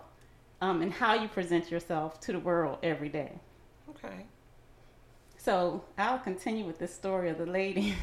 um, 0.62 0.82
and 0.82 0.94
how 0.94 1.15
you 1.15 1.27
present 1.27 1.72
yourself 1.72 2.22
to 2.22 2.32
the 2.32 2.39
world 2.39 2.77
every 2.84 3.10
day. 3.10 3.39
Okay. 3.89 4.27
So 5.38 5.84
I'll 5.98 6.20
continue 6.20 6.65
with 6.65 6.80
this 6.80 6.94
story 6.94 7.30
of 7.30 7.38
the 7.38 7.46
lady. 7.46 7.96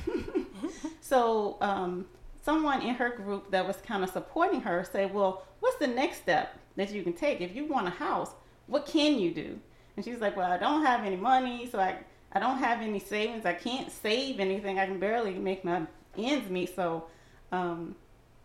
so 1.01 1.57
um, 1.61 2.07
someone 2.43 2.83
in 2.83 2.95
her 2.95 3.11
group 3.11 3.51
that 3.53 3.67
was 3.67 3.77
kind 3.77 4.03
of 4.03 4.11
supporting 4.11 4.61
her 4.63 4.85
said, 4.91 5.15
"Well, 5.15 5.45
what's 5.61 5.79
the 5.79 5.87
next 5.87 6.19
step 6.19 6.59
that 6.77 6.91
you 6.91 7.05
can 7.05 7.13
take 7.13 7.41
if 7.41 7.55
you 7.55 7.67
want 7.67 7.87
a 7.87 7.91
house? 7.91 8.31
What 8.67 8.87
can 8.87 9.19
you 9.21 9.33
do?" 9.33 9.61
And 9.97 10.05
she's 10.05 10.19
like, 10.19 10.37
"Well, 10.37 10.51
I 10.51 10.59
don't 10.59 10.85
have 10.85 11.05
any 11.05 11.17
money, 11.17 11.69
so 11.71 11.79
I 11.79 11.99
I 12.33 12.41
don't 12.41 12.59
have 12.59 12.81
any 12.81 12.99
savings. 12.99 13.45
I 13.45 13.53
can't 13.53 13.91
save 13.91 14.41
anything. 14.41 14.79
I 14.79 14.87
can 14.87 14.99
barely 14.99 15.35
make 15.35 15.65
my 15.65 15.83
ends 16.17 16.51
meet. 16.51 16.75
So 16.75 17.05
um, 17.51 17.95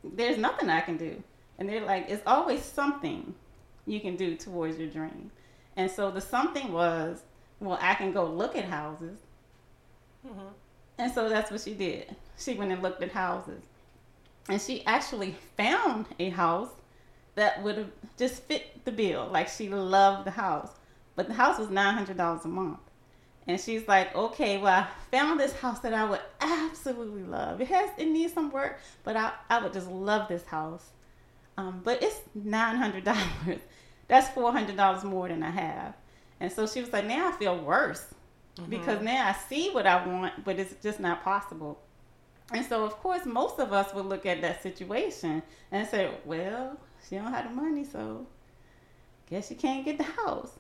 there's 0.04 0.38
nothing 0.38 0.70
I 0.70 0.82
can 0.82 0.98
do. 0.98 1.24
And 1.58 1.68
they're 1.68 1.86
like, 1.86 2.10
it's 2.10 2.24
always 2.28 2.64
something 2.64 3.34
you 3.86 4.00
can 4.00 4.16
do 4.16 4.36
towards 4.36 4.78
your 4.78 4.90
dream. 4.90 5.32
And 5.76 5.90
so 5.90 6.12
the 6.12 6.22
something 6.22 6.72
was, 6.72 7.22
well, 7.60 7.80
I 7.82 7.94
can 7.96 8.12
go 8.12 8.26
look 8.26 8.56
at 8.56 8.66
houses. 8.66 9.20
Mm-hmm. 10.28 10.48
And 10.98 11.14
so 11.14 11.30
that's 11.30 11.50
what 11.52 11.62
she 11.62 11.74
did. 11.74 12.16
She 12.38 12.56
went 12.56 12.72
and 12.72 12.82
looked 12.82 13.02
at 13.02 13.12
houses. 13.12 13.64
And 14.50 14.62
she 14.62 14.86
actually 14.86 15.36
found 15.56 16.06
a 16.20 16.30
house 16.30 16.70
that 17.36 17.62
would 17.64 17.78
have 17.78 17.92
just 18.18 18.44
fit 18.44 18.84
the 18.86 18.92
bill. 18.92 19.30
Like 19.32 19.48
she 19.48 19.70
loved 19.70 20.26
the 20.26 20.32
house. 20.32 20.72
But 21.16 21.28
the 21.28 21.34
house 21.34 21.58
was 21.58 21.70
$900 21.70 22.46
a 22.46 22.48
month. 22.48 22.80
And 23.48 23.60
she's 23.60 23.88
like, 23.88 24.14
okay, 24.14 24.58
well, 24.58 24.82
I 24.82 24.88
found 25.10 25.40
this 25.40 25.54
house 25.54 25.80
that 25.80 25.94
I 25.94 26.04
would 26.04 26.20
absolutely 26.42 27.24
love. 27.24 27.62
It 27.62 27.70
has, 27.70 27.90
it 27.98 28.08
needs 28.08 28.34
some 28.34 28.52
work, 28.52 28.80
but 29.04 29.16
I, 29.16 29.32
I 29.50 29.64
would 29.64 29.74
just 29.74 29.90
love 29.90 30.28
this 30.28 30.46
house. 30.46 30.90
Um, 31.58 31.82
but 31.84 32.04
it's 32.04 32.20
$900. 32.38 33.60
That's 34.10 34.28
$400 34.30 35.04
more 35.06 35.28
than 35.30 35.44
I 35.44 35.50
have. 35.50 35.94
And 36.40 36.52
so 36.52 36.68
she 36.68 36.82
was 36.82 36.92
like, 36.92 37.06
now 37.06 37.30
I 37.30 37.32
feel 37.32 37.58
worse 37.58 38.06
mm-hmm. 38.58 38.70
because 38.70 39.02
now 39.02 39.28
I 39.28 39.34
see 39.34 39.70
what 39.70 39.88
I 39.88 40.06
want, 40.06 40.44
but 40.44 40.60
it's 40.60 40.76
just 40.84 41.00
not 41.00 41.24
possible. 41.24 41.80
And 42.54 42.66
so, 42.66 42.84
of 42.86 42.94
course, 42.98 43.26
most 43.26 43.60
of 43.60 43.74
us 43.74 43.94
would 43.94 44.06
look 44.06 44.26
at 44.26 44.42
that 44.42 44.62
situation 44.64 45.42
and 45.72 45.88
say, 45.88 46.12
well, 46.26 46.78
she 47.08 47.16
don't 47.16 47.32
have 47.34 47.50
the 47.50 47.56
money, 47.56 47.84
so 47.84 48.26
guess 49.30 49.50
she 49.50 49.56
can't 49.56 49.84
get 49.84 49.98
the 49.98 50.04
house. 50.04 50.52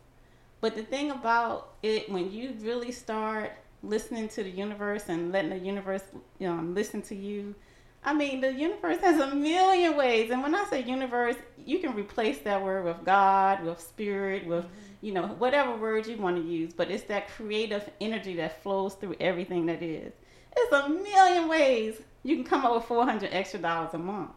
But 0.61 0.75
the 0.75 0.83
thing 0.83 1.11
about 1.11 1.75
it, 1.83 2.09
when 2.09 2.31
you 2.31 2.55
really 2.61 2.91
start 2.91 3.51
listening 3.83 4.27
to 4.29 4.43
the 4.43 4.49
universe 4.49 5.03
and 5.07 5.31
letting 5.31 5.51
the 5.51 5.59
universe 5.59 6.01
you 6.39 6.47
know, 6.47 6.61
listen 6.63 7.01
to 7.03 7.15
you, 7.15 7.55
I 8.03 8.13
mean, 8.13 8.41
the 8.41 8.53
universe 8.53 8.99
has 9.01 9.19
a 9.19 9.35
million 9.35 9.97
ways. 9.97 10.31
And 10.31 10.41
when 10.41 10.55
I 10.55 10.63
say 10.69 10.83
universe, 10.83 11.35
you 11.65 11.79
can 11.79 11.93
replace 11.93 12.39
that 12.39 12.63
word 12.63 12.85
with 12.85 13.03
God, 13.03 13.63
with 13.63 13.81
spirit, 13.81 14.47
with, 14.47 14.63
mm-hmm. 14.63 15.05
you 15.05 15.11
know, 15.11 15.27
whatever 15.27 15.75
word 15.75 16.07
you 16.07 16.17
want 16.17 16.37
to 16.37 16.43
use. 16.43 16.73
But 16.73 16.89
it's 16.89 17.03
that 17.05 17.27
creative 17.29 17.89
energy 17.99 18.35
that 18.37 18.63
flows 18.63 18.93
through 18.95 19.17
everything 19.19 19.65
that 19.65 19.83
is. 19.83 20.13
It's 20.55 20.73
a 20.73 20.89
million 20.89 21.47
ways 21.49 22.01
you 22.23 22.35
can 22.35 22.45
come 22.45 22.65
up 22.65 22.75
with 22.75 22.85
400 22.85 23.29
extra 23.31 23.59
dollars 23.59 23.93
a 23.93 23.97
month. 23.97 24.31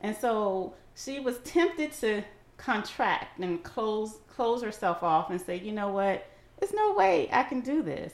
And 0.00 0.16
so 0.16 0.74
she 0.94 1.20
was 1.20 1.38
tempted 1.38 1.92
to 1.94 2.22
contract 2.56 3.38
and 3.38 3.62
close 3.62 4.18
close 4.28 4.62
herself 4.62 5.02
off 5.02 5.30
and 5.30 5.40
say, 5.40 5.58
you 5.58 5.72
know 5.72 5.88
what, 5.88 6.26
there's 6.58 6.74
no 6.74 6.94
way 6.94 7.28
I 7.32 7.42
can 7.42 7.60
do 7.60 7.82
this. 7.82 8.12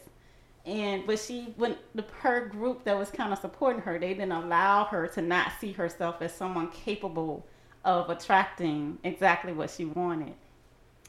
And 0.64 1.06
but 1.06 1.18
she 1.18 1.54
when 1.56 1.76
the 1.94 2.04
her 2.20 2.46
group 2.46 2.84
that 2.84 2.96
was 2.96 3.10
kind 3.10 3.32
of 3.32 3.38
supporting 3.40 3.82
her 3.82 3.98
they 3.98 4.14
didn't 4.14 4.32
allow 4.32 4.84
her 4.84 5.08
to 5.08 5.22
not 5.22 5.52
see 5.60 5.72
herself 5.72 6.22
as 6.22 6.32
someone 6.32 6.70
capable 6.70 7.44
of 7.84 8.10
attracting 8.10 8.98
exactly 9.02 9.52
what 9.52 9.70
she 9.70 9.84
wanted. 9.84 10.34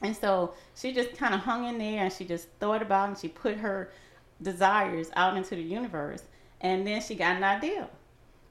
And 0.02 0.16
so 0.16 0.54
she 0.74 0.92
just 0.92 1.16
kind 1.16 1.34
of 1.34 1.40
hung 1.40 1.66
in 1.66 1.78
there 1.78 2.02
and 2.02 2.12
she 2.12 2.24
just 2.24 2.48
thought 2.58 2.82
about 2.82 3.10
and 3.10 3.18
she 3.18 3.28
put 3.28 3.56
her 3.58 3.90
desires 4.42 5.10
out 5.14 5.36
into 5.36 5.54
the 5.54 5.62
universe 5.62 6.24
and 6.60 6.84
then 6.84 7.00
she 7.00 7.14
got 7.14 7.36
an 7.36 7.44
ideal 7.44 7.88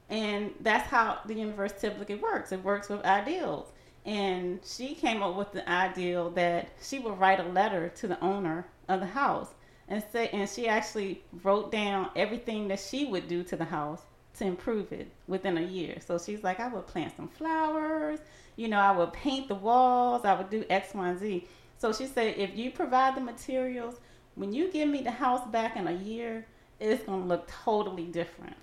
and 0.10 0.54
that's 0.62 0.88
how 0.90 1.20
the 1.26 1.34
universe 1.34 1.74
typically 1.80 2.16
works. 2.16 2.52
It 2.52 2.64
works 2.64 2.88
with 2.88 3.04
ideals 3.04 3.73
and 4.06 4.60
she 4.66 4.96
came 4.96 5.24
up 5.24 5.36
with 5.36 5.52
the 5.54 5.68
idea 5.70 6.30
that 6.36 6.70
she 6.82 7.00
would 7.00 7.18
write 7.20 7.40
a 7.40 7.44
letter 7.44 7.90
to 7.90 8.08
the 8.08 8.20
owner 8.22 8.66
of 8.90 9.00
the 9.00 9.06
house 9.06 9.50
and 9.88 10.04
say 10.12 10.30
and 10.34 10.50
she 10.50 10.68
actually 10.68 11.24
wrote 11.44 11.72
down 11.72 12.10
everything 12.16 12.68
that 12.68 12.80
she 12.80 13.06
would 13.06 13.28
do 13.28 13.44
to 13.44 13.56
the 13.56 13.66
house 13.66 14.02
to 14.36 14.46
improve 14.46 14.92
it 14.92 15.12
within 15.28 15.58
a 15.58 15.62
year. 15.62 15.98
So 16.06 16.18
she's 16.18 16.44
like, 16.44 16.60
I 16.60 16.68
would 16.68 16.88
plant 16.88 17.16
some 17.16 17.28
flowers, 17.28 18.20
you 18.56 18.68
know, 18.68 18.80
I 18.80 18.92
would 18.92 19.14
paint 19.14 19.48
the 19.48 19.56
walls, 19.56 20.26
I 20.26 20.34
would 20.34 20.50
do 20.50 20.66
X, 20.70 20.94
Y, 20.94 21.08
and 21.08 21.20
Z. 21.20 21.48
So 21.78 21.94
she 21.94 22.08
said, 22.08 22.36
if 22.38 22.56
you 22.56 22.72
provide 22.72 23.16
the 23.16 23.22
materials, 23.22 24.00
when 24.36 24.54
you 24.54 24.72
give 24.72 24.90
me 24.90 25.02
the 25.02 25.12
house 25.12 25.46
back 25.52 25.76
in 25.76 25.88
a 25.88 25.92
year, 25.92 26.46
it's 26.80 27.04
gonna 27.04 27.26
look 27.26 27.48
totally 27.64 28.06
different. 28.06 28.56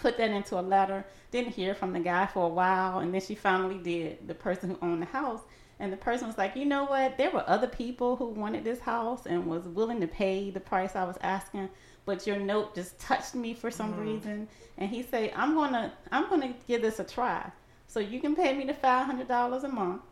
Put 0.00 0.18
that 0.18 0.30
into 0.30 0.58
a 0.58 0.62
letter. 0.62 1.04
Didn't 1.30 1.54
hear 1.54 1.74
from 1.74 1.92
the 1.92 2.00
guy 2.00 2.26
for 2.26 2.46
a 2.46 2.48
while, 2.48 3.00
and 3.00 3.12
then 3.12 3.20
she 3.20 3.34
finally 3.34 3.78
did. 3.78 4.26
The 4.28 4.34
person 4.34 4.70
who 4.70 4.78
owned 4.82 5.02
the 5.02 5.06
house, 5.06 5.40
and 5.78 5.92
the 5.92 5.96
person 5.96 6.26
was 6.26 6.38
like, 6.38 6.56
you 6.56 6.64
know 6.64 6.84
what? 6.84 7.18
There 7.18 7.30
were 7.30 7.44
other 7.48 7.66
people 7.66 8.16
who 8.16 8.26
wanted 8.28 8.64
this 8.64 8.80
house 8.80 9.26
and 9.26 9.46
was 9.46 9.64
willing 9.64 10.00
to 10.00 10.06
pay 10.06 10.50
the 10.50 10.60
price 10.60 10.96
I 10.96 11.04
was 11.04 11.18
asking, 11.20 11.68
but 12.04 12.26
your 12.26 12.38
note 12.38 12.74
just 12.74 12.98
touched 12.98 13.34
me 13.34 13.52
for 13.54 13.70
some 13.70 13.94
mm. 13.94 14.00
reason. 14.00 14.48
And 14.78 14.88
he 14.88 15.02
said, 15.02 15.32
I'm 15.34 15.54
gonna 15.54 15.92
I'm 16.12 16.28
gonna 16.28 16.54
give 16.66 16.82
this 16.82 16.98
a 16.98 17.04
try. 17.04 17.50
So 17.88 18.00
you 18.00 18.20
can 18.20 18.34
pay 18.34 18.54
me 18.54 18.64
the 18.64 18.74
five 18.74 19.06
hundred 19.06 19.28
dollars 19.28 19.64
a 19.64 19.68
month. 19.68 20.02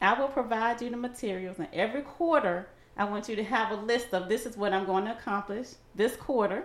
I 0.00 0.18
will 0.18 0.28
provide 0.28 0.82
you 0.82 0.90
the 0.90 0.96
materials, 0.96 1.58
and 1.58 1.68
every 1.72 2.02
quarter 2.02 2.68
I 2.96 3.04
want 3.04 3.28
you 3.28 3.36
to 3.36 3.44
have 3.44 3.70
a 3.72 3.82
list 3.82 4.12
of 4.12 4.28
this 4.28 4.46
is 4.46 4.56
what 4.56 4.72
I'm 4.72 4.86
going 4.86 5.04
to 5.06 5.16
accomplish 5.16 5.68
this 5.94 6.16
quarter, 6.16 6.64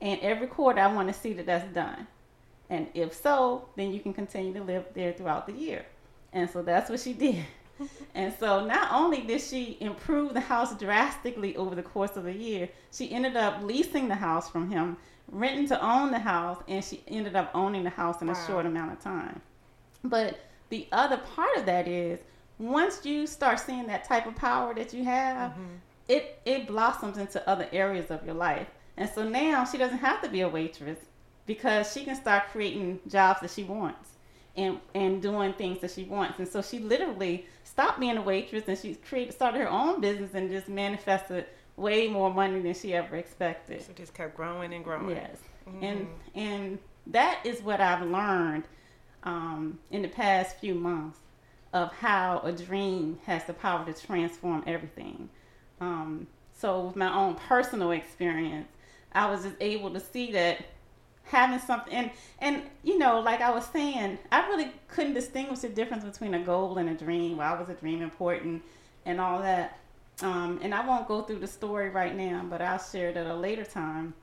and 0.00 0.20
every 0.20 0.46
quarter 0.46 0.80
I 0.80 0.92
want 0.92 1.08
to 1.08 1.14
see 1.14 1.32
that 1.34 1.46
that's 1.46 1.72
done. 1.74 2.06
And 2.68 2.88
if 2.94 3.14
so, 3.14 3.68
then 3.76 3.92
you 3.92 4.00
can 4.00 4.12
continue 4.12 4.52
to 4.54 4.62
live 4.62 4.84
there 4.94 5.12
throughout 5.12 5.46
the 5.46 5.52
year. 5.52 5.86
And 6.32 6.50
so 6.50 6.62
that's 6.62 6.90
what 6.90 7.00
she 7.00 7.12
did 7.12 7.44
and 8.14 8.32
so 8.38 8.64
not 8.64 8.92
only 8.92 9.22
did 9.22 9.40
she 9.40 9.76
improve 9.80 10.34
the 10.34 10.40
house 10.40 10.76
drastically 10.78 11.56
over 11.56 11.74
the 11.74 11.82
course 11.82 12.16
of 12.16 12.26
a 12.26 12.32
year, 12.32 12.68
she 12.92 13.10
ended 13.12 13.36
up 13.36 13.62
leasing 13.62 14.08
the 14.08 14.14
house 14.14 14.48
from 14.50 14.70
him, 14.70 14.96
renting 15.30 15.68
to 15.68 15.84
own 15.84 16.10
the 16.10 16.18
house, 16.18 16.62
and 16.68 16.84
she 16.84 17.02
ended 17.08 17.36
up 17.36 17.50
owning 17.54 17.84
the 17.84 17.90
house 17.90 18.20
in 18.22 18.28
wow. 18.28 18.34
a 18.34 18.46
short 18.46 18.66
amount 18.66 18.92
of 18.92 19.00
time. 19.00 19.40
But 20.04 20.40
the 20.70 20.86
other 20.92 21.18
part 21.18 21.56
of 21.56 21.66
that 21.66 21.86
is 21.86 22.18
once 22.58 23.04
you 23.04 23.26
start 23.26 23.60
seeing 23.60 23.86
that 23.86 24.04
type 24.04 24.26
of 24.26 24.34
power 24.36 24.74
that 24.74 24.94
you 24.94 25.04
have, 25.04 25.52
mm-hmm. 25.52 25.76
it 26.08 26.40
it 26.44 26.66
blossoms 26.66 27.18
into 27.18 27.46
other 27.48 27.68
areas 27.72 28.10
of 28.10 28.24
your 28.24 28.34
life. 28.34 28.68
And 28.96 29.10
so 29.10 29.28
now 29.28 29.64
she 29.64 29.78
doesn't 29.78 29.98
have 29.98 30.22
to 30.22 30.28
be 30.28 30.40
a 30.40 30.48
waitress 30.48 30.98
because 31.44 31.92
she 31.92 32.04
can 32.04 32.16
start 32.16 32.48
creating 32.50 33.00
jobs 33.08 33.40
that 33.40 33.50
she 33.50 33.62
wants 33.62 34.10
and 34.56 34.80
and 34.94 35.20
doing 35.20 35.52
things 35.52 35.80
that 35.80 35.90
she 35.90 36.04
wants. 36.04 36.38
And 36.38 36.48
so 36.48 36.62
she 36.62 36.78
literally 36.78 37.46
stopped 37.64 38.00
being 38.00 38.16
a 38.16 38.22
waitress 38.22 38.64
and 38.68 38.78
she 38.78 38.94
created 38.94 39.34
started 39.34 39.60
her 39.60 39.68
own 39.68 40.00
business 40.00 40.34
and 40.34 40.50
just 40.50 40.68
manifested 40.68 41.46
way 41.76 42.08
more 42.08 42.32
money 42.32 42.60
than 42.60 42.74
she 42.74 42.94
ever 42.94 43.16
expected. 43.16 43.82
So 43.82 43.92
just 43.92 44.14
kept 44.14 44.34
growing 44.36 44.72
and 44.72 44.82
growing. 44.82 45.10
Yes, 45.10 45.38
mm-hmm. 45.68 45.84
and 45.84 46.08
and 46.34 46.78
that 47.08 47.40
is 47.44 47.62
what 47.62 47.80
I've 47.80 48.06
learned 48.06 48.64
um, 49.22 49.78
in 49.90 50.02
the 50.02 50.08
past 50.08 50.58
few 50.58 50.74
months 50.74 51.18
of 51.72 51.92
how 51.92 52.40
a 52.44 52.52
dream 52.52 53.18
has 53.26 53.44
the 53.44 53.52
power 53.52 53.84
to 53.84 53.92
transform 53.92 54.64
everything. 54.66 55.28
Um, 55.80 56.26
so 56.52 56.80
with 56.86 56.96
my 56.96 57.14
own 57.14 57.34
personal 57.34 57.90
experience, 57.90 58.68
I 59.16 59.30
was 59.30 59.42
just 59.42 59.56
able 59.60 59.90
to 59.90 60.00
see 60.00 60.32
that 60.32 60.64
having 61.26 61.58
something 61.58 61.92
and 61.92 62.10
and 62.38 62.62
you 62.84 62.98
know 62.98 63.20
like 63.20 63.40
i 63.40 63.50
was 63.50 63.66
saying 63.66 64.18
i 64.30 64.46
really 64.48 64.70
couldn't 64.88 65.14
distinguish 65.14 65.58
the 65.60 65.68
difference 65.68 66.04
between 66.04 66.34
a 66.34 66.38
goal 66.38 66.78
and 66.78 66.88
a 66.88 66.94
dream. 66.94 67.36
Why 67.36 67.58
was 67.58 67.68
a 67.68 67.74
dream 67.74 68.00
important 68.02 68.62
and 69.04 69.20
all 69.20 69.40
that. 69.40 69.78
Um, 70.22 70.60
and 70.62 70.74
i 70.74 70.86
won't 70.86 71.08
go 71.08 71.22
through 71.22 71.40
the 71.40 71.46
story 71.46 71.90
right 71.90 72.14
now 72.14 72.44
but 72.48 72.62
i'll 72.62 72.78
share 72.78 73.10
it 73.10 73.16
at 73.16 73.26
a 73.26 73.34
later 73.34 73.64
time. 73.64 74.14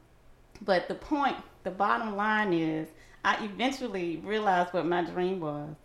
But 0.61 0.87
the 0.87 0.95
point 0.95 1.35
the 1.63 1.71
bottom 1.71 2.15
line 2.15 2.53
is 2.53 2.87
i 3.25 3.43
eventually 3.43 4.21
realized 4.23 4.73
what 4.73 4.85
my 4.85 5.03
dream 5.03 5.39
was. 5.39 5.75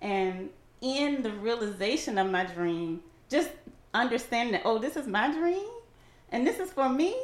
And 0.00 0.50
in 0.80 1.22
the 1.22 1.32
realization 1.32 2.16
of 2.16 2.30
my 2.30 2.44
dream 2.44 3.00
just 3.28 3.50
understanding 3.92 4.52
that 4.52 4.62
oh 4.64 4.78
this 4.78 4.96
is 4.96 5.08
my 5.08 5.32
dream 5.32 5.68
and 6.30 6.46
this 6.46 6.60
is 6.60 6.72
for 6.72 6.88
me 6.88 7.16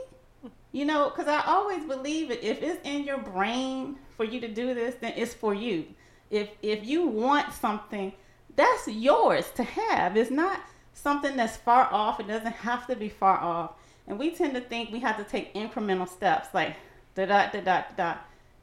you 0.73 0.85
know, 0.85 1.11
because 1.11 1.29
I 1.29 1.43
always 1.47 1.85
believe 1.85 2.31
it. 2.31 2.43
If 2.43 2.63
it's 2.63 2.81
in 2.85 3.05
your 3.05 3.19
brain 3.19 3.97
for 4.17 4.25
you 4.25 4.41
to 4.41 4.49
do 4.49 4.75
this, 4.75 4.95
then 4.97 5.15
it's 5.17 5.35
for 5.35 5.55
you. 5.55 5.87
If 6.31 6.51
if 6.63 6.85
you 6.85 7.07
want 7.07 7.53
something, 7.53 8.13
that's 8.57 8.89
yours 8.89 9.51
to 9.57 9.63
have. 9.63 10.17
It's 10.17 10.31
not 10.31 10.61
something 10.95 11.37
that's 11.37 11.57
far 11.57 11.89
off. 11.93 12.21
It 12.21 12.27
doesn't 12.27 12.53
have 12.53 12.87
to 12.89 12.97
be 12.97 13.09
far 13.09 13.39
off. 13.39 13.73
And 14.07 14.19
we 14.19 14.31
tend 14.31 14.55
to 14.55 14.61
think 14.61 14.91
we 14.91 15.01
have 15.01 15.17
to 15.17 15.25
take 15.25 15.55
incremental 15.55 16.09
steps, 16.09 16.49
like 16.53 16.77
da 17.15 17.27
da 17.27 17.51
da 17.51 17.61
da 17.61 17.83
da. 17.97 18.11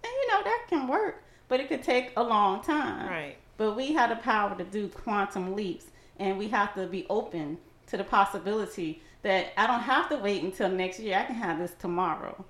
And 0.04 0.12
you 0.12 0.28
know 0.30 0.44
that 0.44 0.66
can 0.70 0.88
work, 0.88 1.24
but 1.48 1.60
it 1.60 1.70
could 1.70 1.84
take 1.84 2.12
a 2.18 2.24
long 2.24 2.62
time. 2.62 3.08
Right. 3.10 3.38
But 3.58 3.76
we 3.76 3.94
have 3.94 4.10
the 4.10 4.18
power 4.18 4.58
to 4.58 4.64
do 4.64 4.88
quantum 4.90 5.56
leaps, 5.56 5.86
and 6.20 6.38
we 6.38 6.48
have 6.50 6.74
to 6.76 6.88
be 6.88 7.06
open 7.10 7.58
to 7.88 7.98
the 7.98 8.04
possibility 8.04 9.02
that 9.24 9.54
I 9.58 9.68
don't 9.68 9.82
have 9.82 10.10
to 10.10 10.18
wait 10.18 10.44
until 10.44 10.70
next 10.70 11.00
year. 11.00 11.18
I 11.18 11.24
can 11.24 11.36
have 11.36 11.58
this 11.58 11.74
tomorrow. 11.80 12.46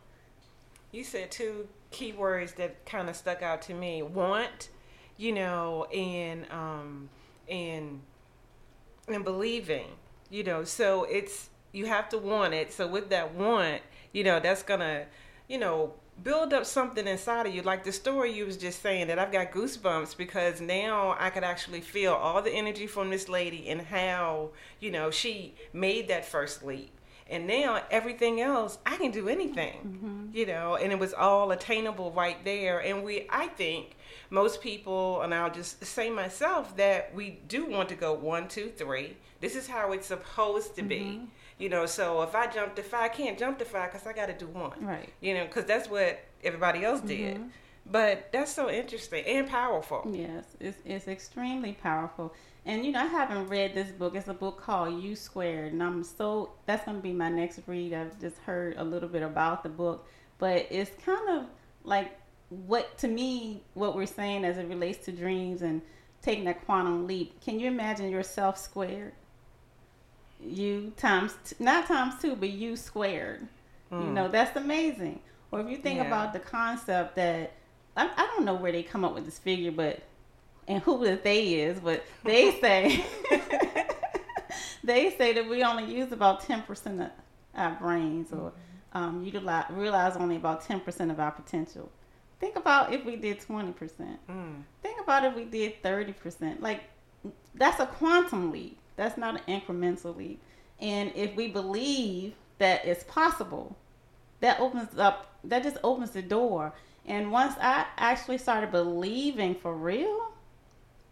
You 0.91 1.03
said 1.03 1.31
two 1.31 1.67
key 1.91 2.11
words 2.11 2.53
that 2.53 2.85
kind 2.85 3.09
of 3.09 3.15
stuck 3.15 3.41
out 3.41 3.61
to 3.63 3.73
me. 3.73 4.01
Want, 4.01 4.69
you 5.17 5.31
know, 5.31 5.85
and 5.85 6.45
um 6.51 7.09
and 7.49 8.01
and 9.07 9.23
believing, 9.23 9.87
you 10.29 10.43
know. 10.43 10.63
So 10.63 11.05
it's 11.05 11.49
you 11.71 11.85
have 11.85 12.09
to 12.09 12.17
want 12.17 12.53
it. 12.53 12.73
So 12.73 12.87
with 12.87 13.09
that 13.09 13.33
want, 13.33 13.81
you 14.11 14.23
know, 14.23 14.39
that's 14.39 14.63
gonna, 14.63 15.05
you 15.47 15.57
know, 15.57 15.93
build 16.21 16.53
up 16.53 16.65
something 16.65 17.07
inside 17.07 17.47
of 17.47 17.55
you. 17.55 17.61
Like 17.61 17.83
the 17.83 17.91
story 17.91 18.33
you 18.33 18.45
was 18.45 18.57
just 18.57 18.81
saying 18.81 19.07
that 19.07 19.19
i've 19.19 19.31
got 19.31 19.51
goosebumps 19.51 20.15
because 20.15 20.61
now 20.61 21.15
i 21.19 21.29
could 21.29 21.43
actually 21.43 21.81
feel 21.81 22.13
all 22.13 22.41
the 22.41 22.51
energy 22.51 22.87
from 22.87 23.09
this 23.09 23.27
lady 23.27 23.67
and 23.69 23.81
how 23.81 24.49
you 24.79 24.91
know 24.91 25.09
she 25.09 25.55
made 25.71 26.07
that 26.09 26.25
first 26.25 26.63
leap. 26.63 26.91
And 27.29 27.47
now 27.47 27.81
everything 27.89 28.41
else 28.41 28.77
i 28.85 28.95
can 28.97 29.11
do 29.11 29.27
anything 29.29 29.79
mm-hmm. 30.01 30.37
you 30.37 30.45
know 30.45 30.75
and 30.75 30.91
it 30.91 30.99
was 30.99 31.13
all 31.13 31.51
attainable 31.51 32.11
right 32.11 32.43
there. 32.43 32.79
And 32.79 33.03
we 33.03 33.25
i 33.29 33.47
think 33.47 33.95
most 34.29 34.61
people 34.61 35.21
and 35.21 35.33
i'll 35.33 35.51
just 35.51 35.83
say 35.85 36.09
myself 36.09 36.75
that 36.77 37.13
we 37.15 37.39
do 37.47 37.65
want 37.65 37.89
to 37.89 37.95
go 37.95 38.13
one 38.13 38.47
two 38.47 38.69
three. 38.69 39.17
This 39.41 39.55
is 39.55 39.67
how 39.67 39.91
it's 39.91 40.07
supposed 40.07 40.75
to 40.75 40.81
mm-hmm. 40.81 40.87
be 40.89 41.21
you 41.57 41.69
know, 41.69 41.85
so 41.85 42.21
if 42.21 42.35
I 42.35 42.47
jump 42.47 42.75
to 42.75 42.83
five, 42.83 43.03
I 43.03 43.09
can't 43.09 43.37
jump 43.37 43.59
to 43.59 43.65
five 43.65 43.91
because 43.91 44.07
I 44.07 44.13
got 44.13 44.27
to 44.27 44.33
do 44.33 44.47
one. 44.47 44.85
Right. 44.85 45.09
You 45.21 45.33
know, 45.35 45.45
because 45.45 45.65
that's 45.65 45.89
what 45.89 46.23
everybody 46.43 46.83
else 46.83 47.01
did. 47.01 47.35
Mm-hmm. 47.35 47.47
But 47.85 48.31
that's 48.31 48.53
so 48.53 48.69
interesting 48.69 49.25
and 49.25 49.47
powerful. 49.47 50.09
Yes, 50.09 50.45
it's, 50.59 50.77
it's 50.85 51.07
extremely 51.07 51.73
powerful. 51.73 52.33
And 52.65 52.85
you 52.85 52.93
know, 52.93 53.01
I 53.01 53.05
haven't 53.05 53.49
read 53.49 53.73
this 53.73 53.91
book. 53.91 54.15
It's 54.15 54.29
a 54.29 54.33
book 54.33 54.61
called 54.61 55.03
You 55.03 55.15
Squared, 55.15 55.73
and 55.73 55.83
I'm 55.83 56.03
so 56.03 56.53
that's 56.65 56.85
going 56.85 56.97
to 56.97 57.03
be 57.03 57.11
my 57.11 57.29
next 57.29 57.59
read. 57.67 57.93
I've 57.93 58.19
just 58.21 58.37
heard 58.37 58.75
a 58.77 58.83
little 58.83 59.09
bit 59.09 59.21
about 59.21 59.63
the 59.63 59.69
book, 59.69 60.07
but 60.37 60.67
it's 60.71 60.91
kind 61.03 61.29
of 61.29 61.45
like 61.83 62.17
what 62.47 62.97
to 62.99 63.07
me 63.07 63.63
what 63.73 63.95
we're 63.95 64.05
saying 64.05 64.45
as 64.45 64.57
it 64.57 64.67
relates 64.67 65.03
to 65.05 65.11
dreams 65.11 65.61
and 65.61 65.81
taking 66.21 66.45
that 66.45 66.65
quantum 66.65 67.05
leap. 67.05 67.41
Can 67.41 67.59
you 67.59 67.67
imagine 67.67 68.09
yourself 68.09 68.57
squared? 68.57 69.11
U 70.45 70.91
times 70.97 71.35
t- 71.45 71.55
not 71.59 71.87
times 71.87 72.15
two, 72.21 72.35
but 72.35 72.49
u 72.49 72.75
squared. 72.75 73.47
Mm. 73.91 74.01
You 74.01 74.07
hmm. 74.07 74.13
know 74.13 74.27
that's 74.27 74.55
amazing. 74.55 75.19
Or 75.51 75.59
if 75.61 75.69
you 75.69 75.77
think 75.77 75.97
yeah. 75.97 76.07
about 76.07 76.33
the 76.33 76.39
concept 76.39 77.15
that 77.15 77.53
I, 77.95 78.09
I 78.15 78.25
don't 78.35 78.45
know 78.45 78.55
where 78.55 78.71
they 78.71 78.83
come 78.83 79.05
up 79.05 79.13
with 79.13 79.25
this 79.25 79.37
figure, 79.37 79.71
but 79.71 80.01
and 80.67 80.81
who 80.81 81.03
the 81.03 81.19
they 81.21 81.61
is, 81.61 81.79
but 81.79 82.03
they 82.23 82.51
say 82.61 83.05
they 84.83 85.11
say 85.11 85.33
that 85.33 85.47
we 85.47 85.63
only 85.63 85.93
use 85.93 86.11
about 86.11 86.41
ten 86.41 86.61
percent 86.63 87.01
of 87.01 87.11
our 87.55 87.71
brains, 87.79 88.31
or 88.31 88.53
um, 88.93 89.23
utilize 89.23 89.65
realize 89.71 90.15
only 90.15 90.35
about 90.35 90.63
ten 90.63 90.79
percent 90.79 91.11
of 91.11 91.19
our 91.19 91.31
potential. 91.31 91.91
Think 92.39 92.55
about 92.55 92.91
if 92.91 93.05
we 93.05 93.15
did 93.15 93.39
twenty 93.39 93.71
percent. 93.71 94.19
Mm. 94.27 94.63
Think 94.81 95.01
about 95.01 95.23
if 95.23 95.35
we 95.35 95.45
did 95.45 95.81
thirty 95.83 96.13
percent. 96.13 96.61
Like 96.61 96.83
that's 97.55 97.79
a 97.79 97.85
quantum 97.85 98.51
leap. 98.51 98.79
That's 98.95 99.17
not 99.17 99.41
an 99.47 99.61
incremental 99.61 100.15
leap. 100.15 100.41
And 100.79 101.11
if 101.15 101.35
we 101.35 101.47
believe 101.47 102.33
that 102.57 102.85
it's 102.85 103.03
possible, 103.05 103.75
that 104.41 104.59
opens 104.59 104.97
up. 104.97 105.37
That 105.43 105.63
just 105.63 105.77
opens 105.83 106.11
the 106.11 106.21
door. 106.21 106.73
And 107.05 107.31
once 107.31 107.55
I 107.59 107.85
actually 107.97 108.37
started 108.37 108.71
believing 108.71 109.55
for 109.55 109.75
real 109.75 110.31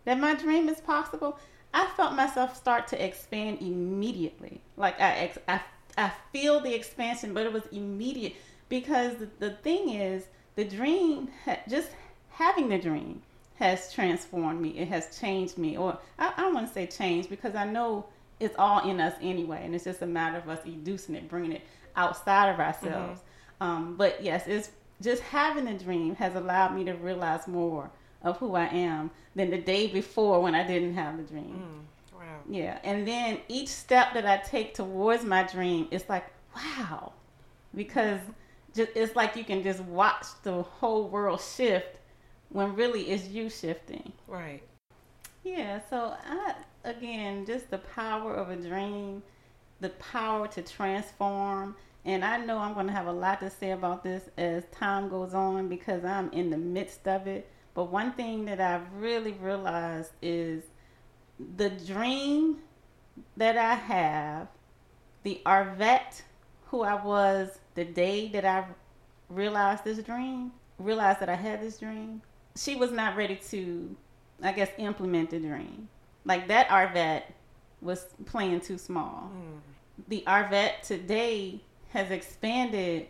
that 0.05 0.19
my 0.19 0.33
dream 0.35 0.69
is 0.69 0.79
possible, 0.81 1.38
I 1.73 1.85
felt 1.97 2.13
myself 2.13 2.55
start 2.55 2.88
to 2.89 3.03
expand 3.03 3.59
immediately. 3.61 4.61
Like 4.77 5.00
I, 5.00 5.11
ex- 5.15 5.38
I, 5.47 5.61
I 5.97 6.11
feel 6.31 6.59
the 6.59 6.73
expansion, 6.73 7.33
but 7.33 7.45
it 7.45 7.53
was 7.53 7.63
immediate 7.71 8.35
because 8.69 9.15
the, 9.17 9.29
the 9.39 9.51
thing 9.51 9.89
is, 9.89 10.25
the 10.55 10.65
dream, 10.65 11.29
just 11.69 11.89
having 12.31 12.69
the 12.69 12.77
dream, 12.77 13.21
has 13.62 13.94
transformed 13.94 14.60
me. 14.60 14.70
It 14.70 14.88
has 14.88 15.18
changed 15.20 15.58
me, 15.58 15.77
or 15.77 15.98
I, 16.18 16.34
I 16.36 16.41
don't 16.41 16.53
want 16.53 16.68
to 16.68 16.74
say 16.74 16.88
changed 16.88 17.30
because 17.30 17.56
I 17.56 17.65
know 17.65 18.06
it's 18.39 18.56
all 18.58 18.89
in 18.89 19.00
us 19.00 19.13
anyway, 19.22 19.62
and 19.63 19.75
it's 19.75 19.84
just 19.84 20.01
a 20.01 20.08
matter 20.08 20.38
of 20.38 20.50
us 20.50 20.60
reducing 20.65 21.15
it, 21.15 21.30
bringing 21.30 21.53
it 21.53 21.62
outside 21.96 22.50
of 22.50 22.60
ourselves. 22.60 23.22
Mm-hmm. 23.22 23.63
Um, 23.63 23.96
but 23.96 24.24
yes, 24.24 24.48
it's 24.48 24.72
just 25.00 25.22
having 25.22 25.68
a 25.68 25.77
dream 25.77 26.15
has 26.15 26.36
allowed 26.36 26.75
me 26.75 26.84
to 26.86 26.94
realize 26.94 27.48
more 27.48 27.91
of 28.24 28.38
who 28.38 28.56
I 28.56 28.65
am 28.65 29.12
than 29.36 29.51
the 29.51 29.60
day 29.60 29.88
before 29.88 30.41
when 30.41 30.56
I 30.56 30.65
didn't 30.65 30.96
have 30.96 31.18
the 31.18 31.24
dream. 31.24 31.86
Mm. 32.13 32.18
Wow. 32.18 32.39
Yeah, 32.50 32.80
and 32.84 33.08
then 33.08 33.39
each 33.48 33.70
step 33.70 34.13
that 34.15 34.25
I 34.25 34.38
take 34.38 34.74
towards 34.74 35.24
my 35.24 35.44
dream, 35.44 35.88
it's 35.91 36.10
like 36.10 36.25
wow, 36.56 37.13
because 37.75 38.20
just, 38.74 38.91
it's 38.96 39.15
like 39.15 39.36
you 39.36 39.44
can 39.44 39.63
just 39.63 39.82
watch 39.82 40.25
the 40.44 40.63
whole 40.63 41.08
world 41.10 41.41
shift 41.41 41.98
when 42.51 42.75
really 42.75 43.10
it's 43.10 43.27
you 43.27 43.50
shifting. 43.50 44.12
Right. 44.27 44.63
Yeah, 45.43 45.79
so 45.89 46.13
I 46.25 46.53
again 46.84 47.46
just 47.46 47.70
the 47.70 47.79
power 47.79 48.36
of 48.36 48.50
a 48.50 48.55
dream, 48.55 49.24
the 49.79 49.89
power 49.89 50.48
to 50.50 50.62
transform, 50.62 51.75
and 52.05 52.24
I 52.24 52.38
know 52.38 52.58
I'm 52.58 52.74
going 52.74 52.88
to 52.88 52.93
have 52.93 53.08
a 53.08 53.12
lot 53.12 53.39
to 53.39 53.50
say 53.50 53.72
about 53.72 54.03
this 54.03 54.29
as 54.38 54.63
time 54.72 55.10
goes 55.10 55.34
on 55.34 55.67
because 55.67 56.03
I'm 56.05 56.31
in 56.31 56.50
the 56.50 56.58
midst 56.58 57.08
of 57.08 57.27
it. 57.27 57.50
But 57.74 57.86
one 57.86 58.12
thing 58.13 58.46
that 58.46 58.60
I've 58.60 58.91
really 58.93 59.34
realized 59.34 60.12
is 60.22 60.63
the 61.58 61.70
dream 61.70 62.58
that 63.38 63.58
I 63.58 63.75
have, 63.75 64.48
the 65.24 65.41
Arvette 65.46 66.22
who 66.67 66.84
I 66.84 67.03
was 67.03 67.60
the 67.75 67.84
day 67.84 68.29
that 68.29 68.46
I 68.46 68.65
realized 69.29 69.84
this 69.84 70.00
dream, 70.00 70.51
realized 70.79 71.20
that 71.20 71.29
I 71.29 71.36
had 71.36 71.62
this 71.62 71.77
dream, 71.77 72.22
she 72.55 72.75
was 72.75 72.91
not 72.91 73.16
ready 73.16 73.35
to, 73.50 73.96
I 74.42 74.51
guess, 74.51 74.70
implement 74.77 75.29
the 75.31 75.40
dream. 75.40 75.87
Like 76.25 76.48
that 76.50 76.68
Arvette 76.70 77.24
was 77.81 78.05
playing 78.25 78.61
too 78.61 78.77
small. 78.77 79.31
Mm. 79.35 79.59
The 80.07 80.24
Arvette 80.27 80.81
today 80.83 81.61
has 81.90 82.11
expanded 82.11 83.07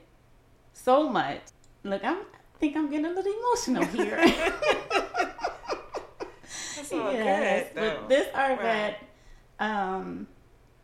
so 0.73 1.09
much. 1.09 1.41
Look, 1.83 2.03
I'm, 2.03 2.17
I 2.17 2.57
think 2.59 2.75
I'm 2.77 2.89
getting 2.89 3.05
a 3.05 3.09
little 3.09 3.33
emotional 3.33 3.85
here. 3.97 4.19
Yes, 6.91 7.67
good, 7.73 7.97
but 7.99 8.09
this 8.09 8.27
Arvette, 8.33 8.95
um, 9.59 10.27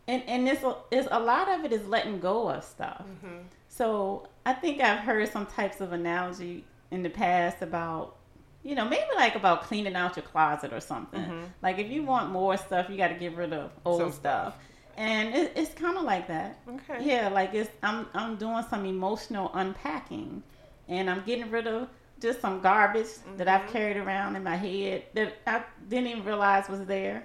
and 0.06 0.22
and 0.26 0.46
this 0.46 0.64
is 0.90 1.08
a 1.10 1.20
lot 1.20 1.48
of 1.48 1.64
it 1.64 1.72
is 1.72 1.86
letting 1.86 2.18
go 2.20 2.48
of 2.48 2.64
stuff. 2.64 3.04
Mhm. 3.24 3.42
So 3.68 4.28
I 4.46 4.54
think 4.54 4.80
I've 4.80 5.00
heard 5.00 5.28
some 5.30 5.46
types 5.46 5.80
of 5.80 5.92
analogy 5.92 6.64
in 6.90 7.02
the 7.02 7.10
past 7.10 7.62
about, 7.62 8.16
you 8.62 8.74
know, 8.74 8.84
maybe 8.84 9.04
like 9.16 9.34
about 9.34 9.62
cleaning 9.62 9.94
out 9.94 10.16
your 10.16 10.24
closet 10.24 10.72
or 10.72 10.80
something. 10.80 11.20
Mhm. 11.22 11.44
Like 11.62 11.78
if 11.78 11.90
you 11.90 12.02
want 12.02 12.30
more 12.30 12.56
stuff, 12.56 12.88
you 12.90 12.96
got 12.96 13.08
to 13.08 13.14
get 13.14 13.34
rid 13.36 13.52
of 13.52 13.70
old 13.84 14.00
Some 14.00 14.12
stuff. 14.12 14.54
stuff. 14.54 14.58
And 14.96 15.32
it, 15.34 15.52
it's 15.54 15.72
kind 15.74 15.96
of 15.96 16.02
like 16.04 16.26
that. 16.28 16.58
Okay. 16.68 17.04
Yeah, 17.04 17.28
like 17.28 17.54
it's 17.54 17.70
I'm 17.82 18.06
I'm 18.14 18.36
doing 18.36 18.64
some 18.68 18.84
emotional 18.84 19.50
unpacking, 19.54 20.42
and 20.88 21.08
I'm 21.08 21.22
getting 21.24 21.50
rid 21.50 21.66
of 21.68 21.88
just 22.20 22.40
some 22.40 22.60
garbage 22.60 23.06
that 23.36 23.46
I've 23.46 23.62
Mhm. 23.68 23.72
carried 23.72 23.96
around 23.96 24.34
in 24.34 24.42
my 24.42 24.56
head 24.56 25.04
that 25.14 25.34
I 25.46 25.62
didn't 25.88 26.08
even 26.08 26.24
realize 26.24 26.68
was 26.68 26.84
there, 26.86 27.24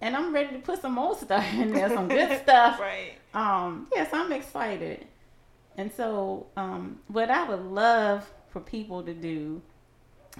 and 0.00 0.16
I'm 0.16 0.32
ready 0.32 0.52
to 0.56 0.62
put 0.62 0.80
some 0.80 0.92
more 0.92 1.16
stuff 1.24 1.44
in 1.54 1.72
there, 1.72 1.88
some 1.88 2.06
good 2.06 2.40
stuff. 2.44 2.78
Right. 2.78 3.14
Um, 3.34 3.88
yes, 3.92 4.08
I'm 4.12 4.30
excited, 4.30 5.04
and 5.76 5.92
so 5.92 6.46
um, 6.56 7.00
what 7.08 7.28
I 7.28 7.42
would 7.48 7.62
love 7.64 8.30
for 8.50 8.60
people 8.60 9.02
to 9.02 9.14
do 9.14 9.60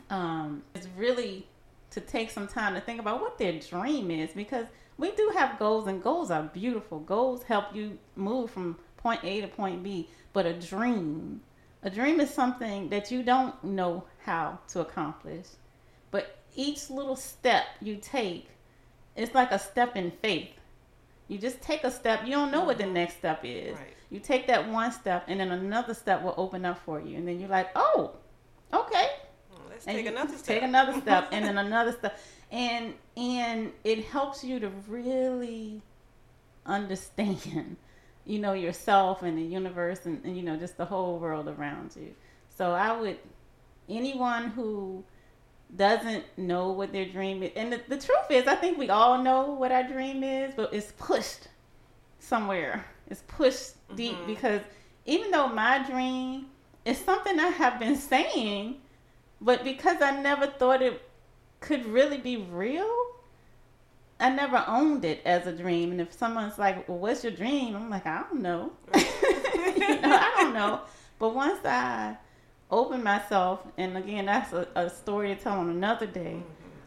um, 0.09 0.63
is 0.75 0.89
really 0.97 1.47
to 1.91 2.01
take 2.01 2.31
some 2.31 2.47
time 2.47 2.75
to 2.75 2.81
think 2.81 3.01
about 3.01 3.21
what 3.21 3.39
their 3.39 3.59
dream 3.59 4.11
is 4.11 4.31
because 4.33 4.67
we 4.97 5.11
do 5.13 5.33
have 5.35 5.59
goals 5.59 5.87
and 5.87 6.03
goals 6.03 6.31
are 6.31 6.43
beautiful. 6.43 7.01
Goals 7.01 7.43
help 7.43 7.75
you 7.75 7.99
move 8.17 8.51
from 8.51 8.77
point 8.99 9.21
A 9.25 9.41
to 9.41 9.49
point 9.49 9.83
B, 9.83 10.09
but 10.33 10.47
a 10.47 10.53
dream, 10.53 11.41
a 11.83 11.91
dream 11.91 12.21
is 12.21 12.31
something 12.31 12.91
that 12.91 13.11
you 13.11 13.23
don't 13.23 13.63
know 13.65 14.05
how 14.25 14.59
to 14.69 14.81
accomplish. 14.81 15.47
But 16.11 16.39
each 16.55 16.91
little 16.91 17.17
step 17.17 17.65
you 17.81 17.97
take, 17.97 18.49
it's 19.17 19.35
like 19.35 19.53
a 19.53 19.59
step 19.59 19.97
in 19.97 20.11
faith. 20.11 20.51
You 21.29 21.39
just 21.39 21.63
take 21.63 21.85
a 21.85 21.91
step, 21.91 22.25
you 22.25 22.33
don't 22.33 22.51
know 22.51 22.65
what 22.65 22.79
the 22.79 22.87
next 22.87 23.17
step 23.17 23.41
is. 23.45 23.77
Right. 23.77 23.95
You 24.11 24.21
take 24.21 24.49
that 24.49 24.69
one 24.69 24.93
step 24.93 25.25
and 25.29 25.41
then 25.41 25.51
another 25.53 25.95
step 25.95 26.23
will 26.23 26.35
open 26.37 26.65
up 26.65 26.79
for 26.85 27.01
you. 27.01 27.17
And 27.17 27.27
then 27.27 27.39
you're 27.39 27.49
like, 27.49 27.69
"Oh, 27.77 28.17
okay." 28.73 29.09
Let's 29.81 29.87
and 29.87 29.97
take 29.97 30.07
another 30.07 30.37
step. 30.37 30.47
Take 30.47 30.63
another 30.63 31.01
step, 31.01 31.29
and 31.33 31.45
then 31.45 31.57
another 31.59 31.93
step, 31.93 32.19
and 32.53 32.93
and 33.17 33.73
it 33.83 34.05
helps 34.05 34.45
you 34.45 34.61
to 34.61 34.69
really 34.89 35.81
understand, 36.67 37.77
you 38.27 38.39
know, 38.39 38.53
yourself 38.53 39.23
and 39.23 39.39
the 39.39 39.43
universe, 39.43 40.05
and, 40.05 40.23
and 40.25 40.37
you 40.37 40.43
know, 40.43 40.57
just 40.57 40.77
the 40.77 40.85
whole 40.85 41.19
world 41.19 41.49
around 41.49 41.97
you. 41.97 42.15
So 42.51 42.73
I 42.73 42.93
would, 42.99 43.19
anyone 43.89 44.49
who 44.51 45.03
doesn't 45.75 46.25
know 46.37 46.73
what 46.73 46.93
their 46.93 47.07
dream 47.07 47.43
is, 47.43 47.53
and 47.57 47.73
the, 47.73 47.81
the 47.89 47.97
truth 47.97 48.31
is, 48.31 48.47
I 48.47 48.57
think 48.57 48.77
we 48.77 48.91
all 48.91 49.23
know 49.23 49.53
what 49.53 49.73
our 49.73 49.85
dream 49.85 50.23
is, 50.23 50.53
but 50.55 50.75
it's 50.75 50.93
pushed 50.99 51.49
somewhere. 52.19 52.85
It's 53.09 53.23
pushed 53.29 53.73
deep 53.97 54.19
Mhm. 54.19 54.27
because 54.27 54.61
even 55.07 55.31
though 55.31 55.49
my 55.49 55.83
dream 55.85 56.47
is 56.85 56.99
something 56.99 57.41
I 57.41 57.49
have 57.49 57.79
been 57.81 57.97
saying, 57.97 58.83
but 59.41 59.65
because 59.65 60.03
I 60.03 60.21
never 60.21 60.47
thought 60.47 60.83
it 60.83 61.01
could 61.61 61.87
really 61.87 62.19
be 62.19 62.37
real, 62.37 62.91
I 64.19 64.31
never 64.31 64.63
owned 64.67 65.05
it 65.05 65.23
as 65.25 65.47
a 65.47 65.53
dream. 65.53 65.93
And 65.93 66.01
if 66.01 66.13
someone's 66.13 66.59
like, 66.59 66.89
"Well, 66.89 66.99
what's 66.99 67.25
your 67.25 67.33
dream?" 67.33 67.75
I'm 67.75 67.89
like, 67.89 68.07
"I 68.07 68.23
don't 68.23 68.43
know. 68.43 68.73
you 68.95 70.01
know, 70.01 70.19
I 70.21 70.33
don't 70.37 70.55
know." 70.55 70.81
But 71.19 71.35
once 71.35 71.65
I 71.65 72.17
opened 72.71 73.05
myself, 73.05 73.67
and 73.79 73.97
again, 73.97 74.27
that's 74.27 74.53
a, 74.53 74.69
a 74.75 74.91
story 74.91 75.35
to 75.35 75.41
tell 75.41 75.59
on 75.59 75.71
another 75.71 76.07
day. 76.07 76.43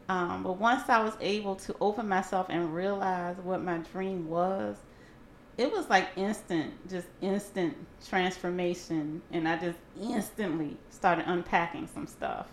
Um, 0.09 0.43
but 0.43 0.59
once 0.59 0.89
I 0.89 1.01
was 1.03 1.13
able 1.21 1.55
to 1.55 1.75
open 1.79 2.07
myself 2.07 2.47
and 2.49 2.73
realize 2.73 3.37
what 3.37 3.63
my 3.63 3.77
dream 3.77 4.29
was, 4.29 4.75
it 5.57 5.71
was 5.71 5.89
like 5.89 6.09
instant, 6.15 6.73
just 6.89 7.07
instant 7.21 7.75
transformation. 8.07 9.21
And 9.31 9.47
I 9.47 9.57
just 9.57 9.79
instantly 10.01 10.77
started 10.89 11.25
unpacking 11.27 11.87
some 11.87 12.07
stuff. 12.07 12.47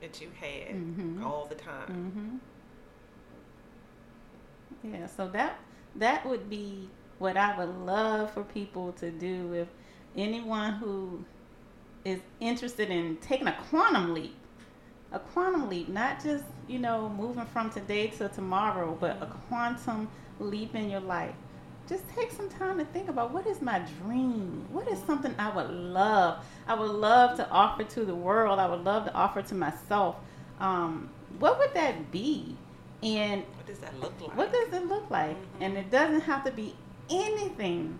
that 0.00 0.20
you 0.20 0.30
had 0.40 0.74
Mhm. 0.74 1.24
all 1.24 1.46
the 1.46 1.54
time. 1.54 1.86
hmm 1.88 2.38
Yeah, 4.82 5.06
so 5.06 5.28
that 5.28 5.58
that 5.96 6.24
would 6.26 6.48
be 6.50 6.88
what 7.18 7.36
I 7.36 7.56
would 7.56 7.68
love 7.86 8.30
for 8.32 8.42
people 8.42 8.92
to 8.94 9.10
do 9.10 9.52
if 9.54 9.68
anyone 10.16 10.72
who 10.74 11.24
is 12.04 12.20
interested 12.40 12.90
in 12.90 13.16
taking 13.18 13.46
a 13.48 13.52
quantum 13.70 14.14
leap, 14.14 14.34
a 15.12 15.18
quantum 15.18 15.68
leap, 15.68 15.88
not 15.88 16.22
just 16.22 16.44
you 16.68 16.78
know 16.78 17.08
moving 17.08 17.46
from 17.46 17.70
today 17.70 18.08
to 18.08 18.28
tomorrow, 18.28 18.96
but 19.00 19.22
a 19.22 19.26
quantum 19.48 20.08
leap 20.40 20.74
in 20.74 20.90
your 20.90 21.00
life. 21.00 21.34
Just 21.88 22.08
take 22.14 22.30
some 22.30 22.48
time 22.48 22.78
to 22.78 22.84
think 22.86 23.08
about 23.08 23.32
what 23.32 23.46
is 23.46 23.60
my 23.60 23.80
dream? 24.02 24.66
What 24.70 24.88
is 24.88 24.98
something 25.00 25.34
I 25.38 25.50
would 25.54 25.70
love? 25.70 26.44
I 26.66 26.74
would 26.74 26.90
love 26.90 27.36
to 27.36 27.48
offer 27.50 27.84
to 27.84 28.04
the 28.04 28.14
world. 28.14 28.58
I 28.58 28.66
would 28.68 28.84
love 28.84 29.04
to 29.06 29.14
offer 29.14 29.42
to 29.42 29.54
myself. 29.54 30.16
Um, 30.60 31.10
what 31.38 31.58
would 31.58 31.74
that 31.74 32.10
be? 32.12 32.56
And 33.02 33.42
What 33.56 33.66
does 33.66 33.78
that 33.80 33.98
look 34.00 34.12
like? 34.20 34.36
what 34.36 34.52
does 34.52 34.72
it 34.72 34.86
look 34.86 35.10
like? 35.10 35.36
And 35.60 35.76
it 35.76 35.90
doesn't 35.90 36.20
have 36.22 36.44
to 36.44 36.52
be 36.52 36.74
anything 37.10 37.98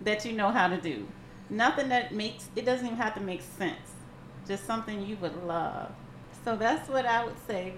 that 0.00 0.24
you 0.24 0.32
know 0.32 0.50
how 0.50 0.68
to 0.68 0.76
do. 0.80 1.06
Nothing 1.48 1.88
that 1.90 2.12
makes 2.12 2.48
it 2.56 2.64
doesn't 2.64 2.84
even 2.86 2.98
have 2.98 3.14
to 3.14 3.20
make 3.20 3.42
sense. 3.42 3.94
just 4.48 4.66
something 4.66 5.06
you 5.06 5.16
would 5.18 5.44
love. 5.46 5.92
So 6.44 6.56
that's 6.56 6.88
what 6.88 7.06
I 7.06 7.24
would 7.24 7.36
say 7.46 7.74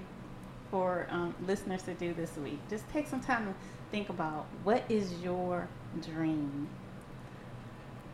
for 0.71 1.07
um, 1.11 1.35
listeners 1.47 1.83
to 1.83 1.93
do 1.95 2.15
this 2.15 2.35
week. 2.39 2.59
Just 2.71 2.89
take 2.91 3.07
some 3.07 3.21
time 3.21 3.47
to 3.47 3.55
think 3.93 4.09
about 4.09 4.47
what 4.65 4.83
is 4.89 5.13
your 5.23 5.69
dream. 6.03 6.67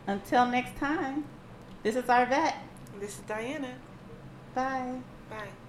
Until 0.05 0.45
next 0.45 0.77
time, 0.77 1.23
this 1.81 1.95
is 1.95 2.03
Arvette. 2.03 2.55
This 2.99 3.11
is 3.11 3.21
Diana. 3.21 3.75
Bye. 4.53 4.99
Bye. 5.29 5.68